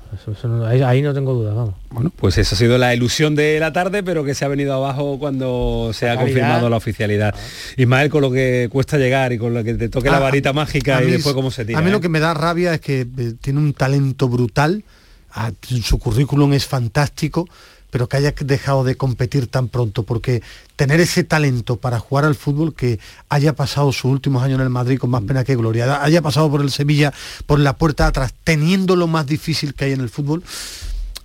[0.86, 1.74] Ahí, no tengo dudas, vamos.
[1.90, 4.74] Bueno, pues esa ha sido la ilusión de la tarde, pero que se ha venido
[4.74, 7.34] abajo cuando se ha confirmado la oficialidad.
[7.76, 10.52] Ismael, con lo que cuesta llegar y con lo que te toque la ah, varita
[10.52, 11.78] mágica y después cómo se tira.
[11.78, 12.00] A mí lo ¿eh?
[12.00, 14.84] que me da rabia es que eh, tiene un talento brutal,
[15.32, 15.52] ah,
[15.82, 17.48] su currículum es fantástico,
[17.90, 20.42] pero que haya dejado de competir tan pronto, porque
[20.76, 24.70] tener ese talento para jugar al fútbol, que haya pasado sus últimos años en el
[24.70, 27.12] Madrid con más pena que gloria, haya pasado por el Sevilla
[27.46, 30.42] por la puerta de atrás, teniendo lo más difícil que hay en el fútbol,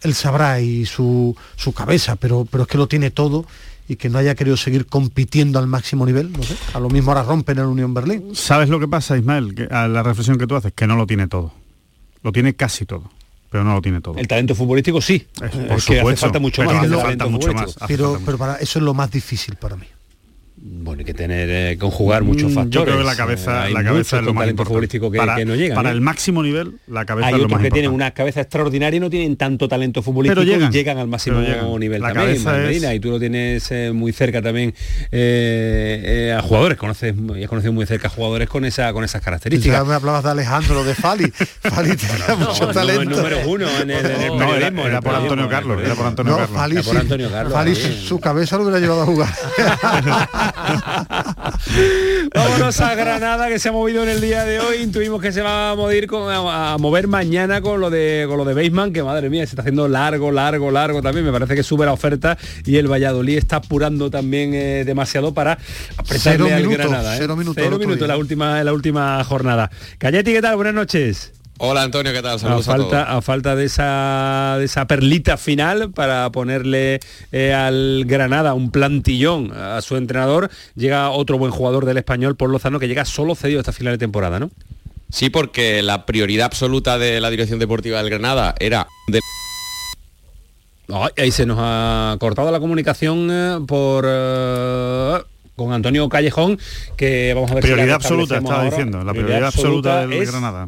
[0.01, 3.45] él sabrá y su, su cabeza, pero, pero es que lo tiene todo
[3.87, 7.11] y que no haya querido seguir compitiendo al máximo nivel, no sé, a lo mismo
[7.11, 8.35] ahora rompen en Unión Berlín.
[8.35, 9.53] ¿Sabes lo que pasa, Ismael?
[9.53, 11.53] Que a la reflexión que tú haces, que no lo tiene todo.
[12.23, 13.11] Lo tiene casi todo
[13.55, 14.17] pero no lo tiene todo.
[14.17, 17.77] El talento futbolístico sí, por supuesto, que hace falta mucho más.
[17.87, 19.85] pero, pero para eso es lo más difícil para mí
[20.67, 22.73] bueno, hay que tener eh, conjugar muchos factores.
[22.73, 25.75] Yo creo que la cabeza, la cabeza es lo más futbolístico que, para, no llega.
[25.75, 28.97] Para el máximo nivel, la cabeza hay es lo más que tienen una cabeza extraordinaria
[28.97, 31.39] y no tienen tanto talento futbolístico pero llegan, al máximo
[31.77, 34.73] nivel la también, y tú lo tienes eh, muy cerca también
[35.11, 39.79] eh, a jugadores, conoces, has conocido muy cerca a jugadores con esa con esas características.
[39.79, 41.31] Ya me hablabas de Alejandro, de Fali.
[41.61, 43.17] Fali tenía mucho talento.
[43.17, 44.87] número uno en el, periodismo.
[44.87, 47.53] Era, por Antonio Carlos, era por Antonio Carlos.
[47.53, 49.29] Fali, su cabeza lo hubiera llevado a jugar.
[52.33, 54.77] Vámonos a Granada que se ha movido en el día de hoy.
[54.77, 58.45] Intuimos que se va a mover, con, a, mover mañana con lo de con lo
[58.45, 61.25] de Baseman, que madre mía, se está haciendo largo, largo, largo también.
[61.25, 65.57] Me parece que sube la oferta y el Valladolid está apurando también eh, demasiado para
[65.97, 67.15] apretarle al Granada.
[67.15, 67.19] ¿eh?
[67.19, 67.63] Cero minutos.
[67.63, 69.69] Cero minutos en la última, la última jornada.
[69.97, 70.55] Cayeti, ¿qué tal?
[70.55, 71.34] Buenas noches.
[71.57, 72.37] Hola Antonio, ¿qué tal?
[72.37, 76.99] Saludos a, falta, a, falta de esa, de esa perlita final para ponerle
[77.31, 82.49] eh, al Granada un plantillón a su entrenador, llega otro buen jugador del español, por
[82.49, 84.51] Lozano, que llega solo cedido esta final de temporada, ¿no?
[85.09, 89.21] Sí, porque la prioridad absoluta de la dirección deportiva del Granada era de
[91.17, 95.19] ahí se nos ha cortado la comunicación eh, por eh,
[95.55, 96.59] con Antonio Callejón,
[96.97, 100.67] que vamos a ver prioridad absoluta, estaba diciendo, la prioridad, absoluta, del Granada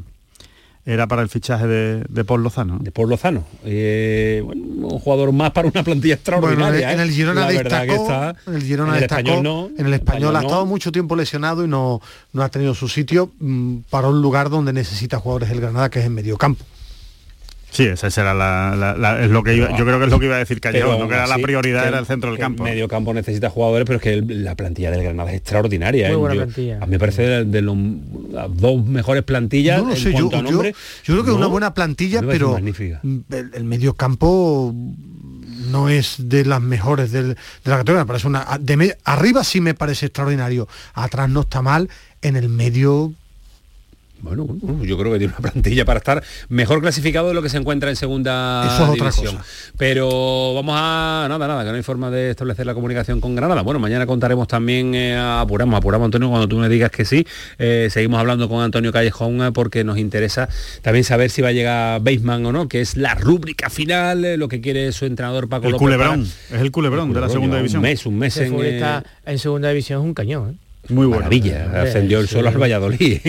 [0.87, 2.79] era para el fichaje de, de Paul Lozano.
[2.79, 3.43] De Paul Lozano.
[3.65, 6.93] Eh, un jugador más para una plantilla extraordinaria.
[6.93, 7.11] en el ¿eh?
[7.11, 11.17] Girona destacó, en el Girona en español no, en el español, ha estado mucho tiempo
[11.17, 15.49] lesionado y no, no ha tenido su sitio mm, para un lugar donde necesita jugadores
[15.49, 16.63] el Granada, que es en medio campo.
[17.77, 20.39] Sí, esa será la, es lo que yo creo que es lo que iba a
[20.39, 22.65] decir Callejón, no que era la prioridad era el centro del campo.
[22.65, 26.07] El medio campo necesita jugadores, pero es que la plantilla del Granada es extraordinaria.
[26.07, 26.17] Muy ¿eh?
[26.17, 26.77] buena plantilla.
[26.81, 29.83] A mí me parece de, las dos mejores plantillas.
[29.83, 30.73] No sé, yo, nombre,
[31.03, 34.73] yo, creo que es una buena plantilla, pero el, medio campo
[35.69, 40.07] no es de las mejores de la categoría, parece una de, arriba sí me parece
[40.07, 41.91] extraordinario, atrás no está mal,
[42.23, 43.13] en el medio
[44.21, 44.47] bueno,
[44.83, 47.89] yo creo que tiene una plantilla para estar mejor clasificado de lo que se encuentra
[47.89, 49.37] en segunda división.
[49.77, 53.61] Pero vamos a nada, nada, que no hay forma de establecer la comunicación con Granada.
[53.61, 57.25] Bueno, mañana contaremos también, eh, apuramos, apuramos Antonio, cuando tú me digas que sí.
[57.59, 60.49] Eh, seguimos hablando con Antonio Callejón eh, porque nos interesa
[60.81, 64.47] también saber si va a llegar Baseman o no, que es la rúbrica final, lo
[64.47, 67.79] que quiere su entrenador Paco el Culebrón, es el culebrón, de la segunda división.
[67.79, 68.53] Un mes, un mes en,
[69.25, 70.66] en segunda división es un cañón.
[70.89, 71.23] Muy buena.
[71.23, 73.19] Maravilla, ascendió el solo al Valladolid.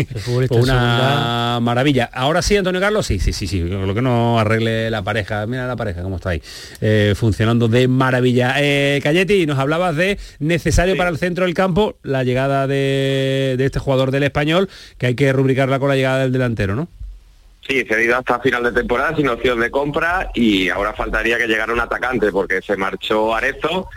[0.51, 2.09] Una maravilla.
[2.13, 3.61] Ahora sí, Antonio Carlos, sí, sí, sí, sí.
[3.61, 5.47] Lo que no arregle la pareja.
[5.47, 6.43] Mira la pareja cómo está ahí.
[6.81, 8.55] Eh, funcionando de maravilla.
[8.59, 13.65] Eh, Cayeti, nos hablabas de necesario para el centro del campo la llegada de, de,
[13.65, 16.89] este jugador del español, que hay que rubricarla con la llegada del delantero, ¿no?
[17.69, 21.71] Sí, cedido hasta final de temporada sin opción de compra y ahora faltaría que llegara
[21.71, 23.91] un atacante porque se marchó Arezo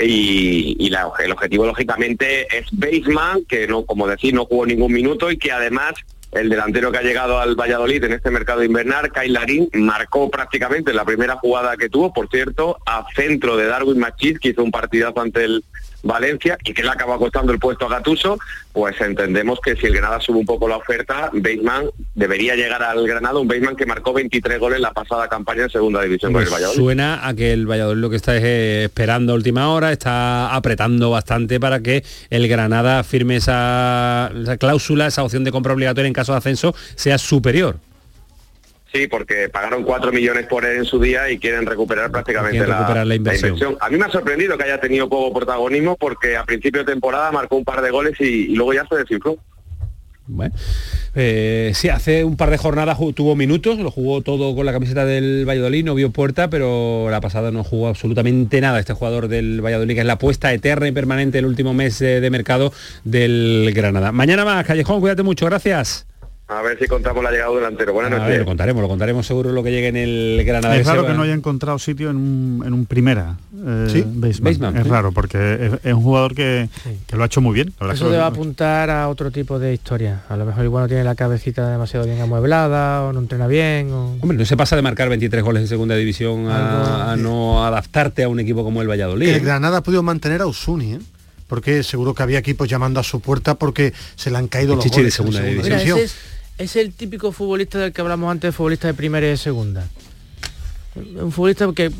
[0.00, 5.38] y, el objetivo lógicamente es Baseman, que no, como decir, no jugó ningún minuto y
[5.38, 5.94] que además
[6.32, 10.92] el delantero que ha llegado al Valladolid en este mercado invernal, Kyle Larín, marcó prácticamente
[10.92, 14.70] la primera jugada que tuvo, por cierto, a centro de Darwin Machis, que hizo un
[14.70, 15.64] partidazo ante el
[16.02, 18.38] Valencia y que le acaba costando el puesto a Gatuso,
[18.72, 23.06] pues entendemos que si el Granada sube un poco la oferta, Bateman debería llegar al
[23.06, 26.42] Granada, un Bateman que marcó 23 goles en la pasada campaña en segunda división con
[26.42, 26.80] el pues Valladolid.
[26.80, 30.54] Suena a que el Valladolid lo que está es eh, esperando a última hora, está
[30.54, 36.06] apretando bastante para que el Granada firme esa, esa cláusula, esa opción de compra obligatoria
[36.06, 37.76] en caso de ascenso sea superior.
[38.92, 43.14] Sí, porque pagaron 4 millones por él en su día y quieren recuperar prácticamente la,
[43.14, 43.76] inversión.
[43.80, 47.30] A mí me ha sorprendido que haya tenido poco protagonismo porque a principio de temporada
[47.30, 49.36] marcó un par de goles y, luego ya se desinfló.
[50.30, 50.54] Bueno,
[51.14, 55.06] eh, sí, hace un par de jornadas tuvo minutos, lo jugó todo con la camiseta
[55.06, 59.64] del Valladolid, no vio puerta, pero la pasada no jugó absolutamente nada este jugador del
[59.64, 62.72] Valladolid, que es la apuesta eterna y permanente el último mes de mercado
[63.04, 64.12] del Granada.
[64.12, 66.06] Mañana más, Callejón, cuídate mucho, gracias.
[66.50, 67.92] A ver si contamos la llegada delantero.
[67.92, 68.38] Buenas noches.
[68.38, 70.78] lo contaremos, lo contaremos seguro lo que llegue en el Granada.
[70.78, 73.36] Es raro que no haya encontrado sitio en un, en un primera.
[73.54, 74.04] Eh, ¿Sí?
[74.24, 76.70] Es raro porque es, un jugador que,
[77.12, 77.74] lo ha hecho muy bien.
[77.92, 80.22] Eso debe apuntar a otro tipo de historia.
[80.30, 83.92] A lo mejor igual no tiene la cabecita demasiado bien amueblada o no entrena bien.
[83.92, 88.28] Hombre, no se pasa de marcar 23 goles en segunda división a, no adaptarte a
[88.30, 89.28] un equipo como el Valladolid.
[89.28, 90.98] El Granada ha podido mantener a Usuni, ¿eh?
[91.46, 94.86] porque seguro que había equipos llamando a su puerta porque se le han caído los
[94.86, 95.98] goles de segunda, división
[96.58, 99.88] es el típico futbolista del que hablamos antes, futbolista de primera y de segunda.
[100.96, 101.92] Un futbolista que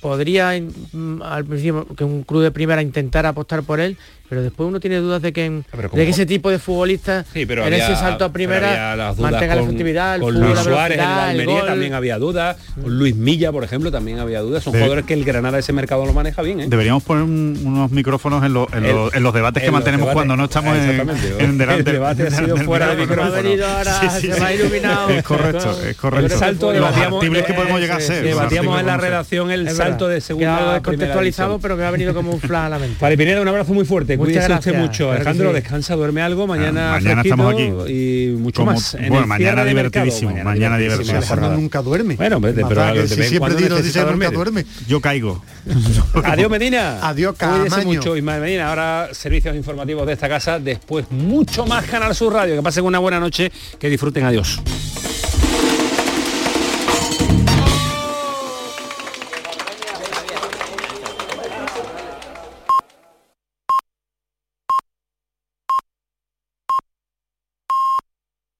[0.00, 3.98] podría al principio que un club de primera intentara apostar por él
[4.30, 7.96] pero después uno tiene dudas de que, de que ese tipo de futbolistas en ese
[7.96, 12.96] salto a primera mantenga la efectividad con Luis Suárez en Almería también había dudas con
[12.96, 14.62] Luis Milla por ejemplo también había dudas.
[14.62, 16.66] Son jugadores que el Granada ese mercado lo maneja bien ¿eh?
[16.68, 20.76] deberíamos poner unos micrófonos en, en, los debates que mantenemos cuando no estamos
[21.38, 23.32] en, delante el debate ha sido fuera de micrófono.
[23.32, 25.10] se ha iluminado.
[25.10, 26.26] Es correcto es correcto.
[26.26, 30.20] el salto los que podemos llegar a ser debatíamos en la redacción el salto de
[30.20, 32.96] segunda descontextualizado pero me ha venido como un flash a la mente.
[33.00, 34.76] Vale, Pineda un abrazo muy fuerte Muchas gracias.
[34.76, 35.10] mucho.
[35.10, 36.46] Alejandro, descansa, duerme algo.
[36.46, 37.92] Mañana, ah, mañana estamos aquí.
[37.92, 38.96] Y mucho más.
[39.08, 40.36] bueno, mañana divertidísimo.
[40.44, 41.48] Mañana, divertidísimo.
[41.50, 42.16] nunca duerme.
[42.16, 44.64] Bueno, pero, pero si siempre dice nunca duerme.
[44.86, 45.42] Yo caigo.
[46.24, 46.98] Adiós, Medina.
[47.02, 48.68] Adiós, Cuídese mucho, Ismael Medina.
[48.68, 50.58] Ahora servicios informativos de esta casa.
[50.58, 52.56] Después mucho más Canal Sur Radio.
[52.56, 53.50] Que pasen una buena noche.
[53.78, 54.24] Que disfruten.
[54.24, 54.60] Adiós.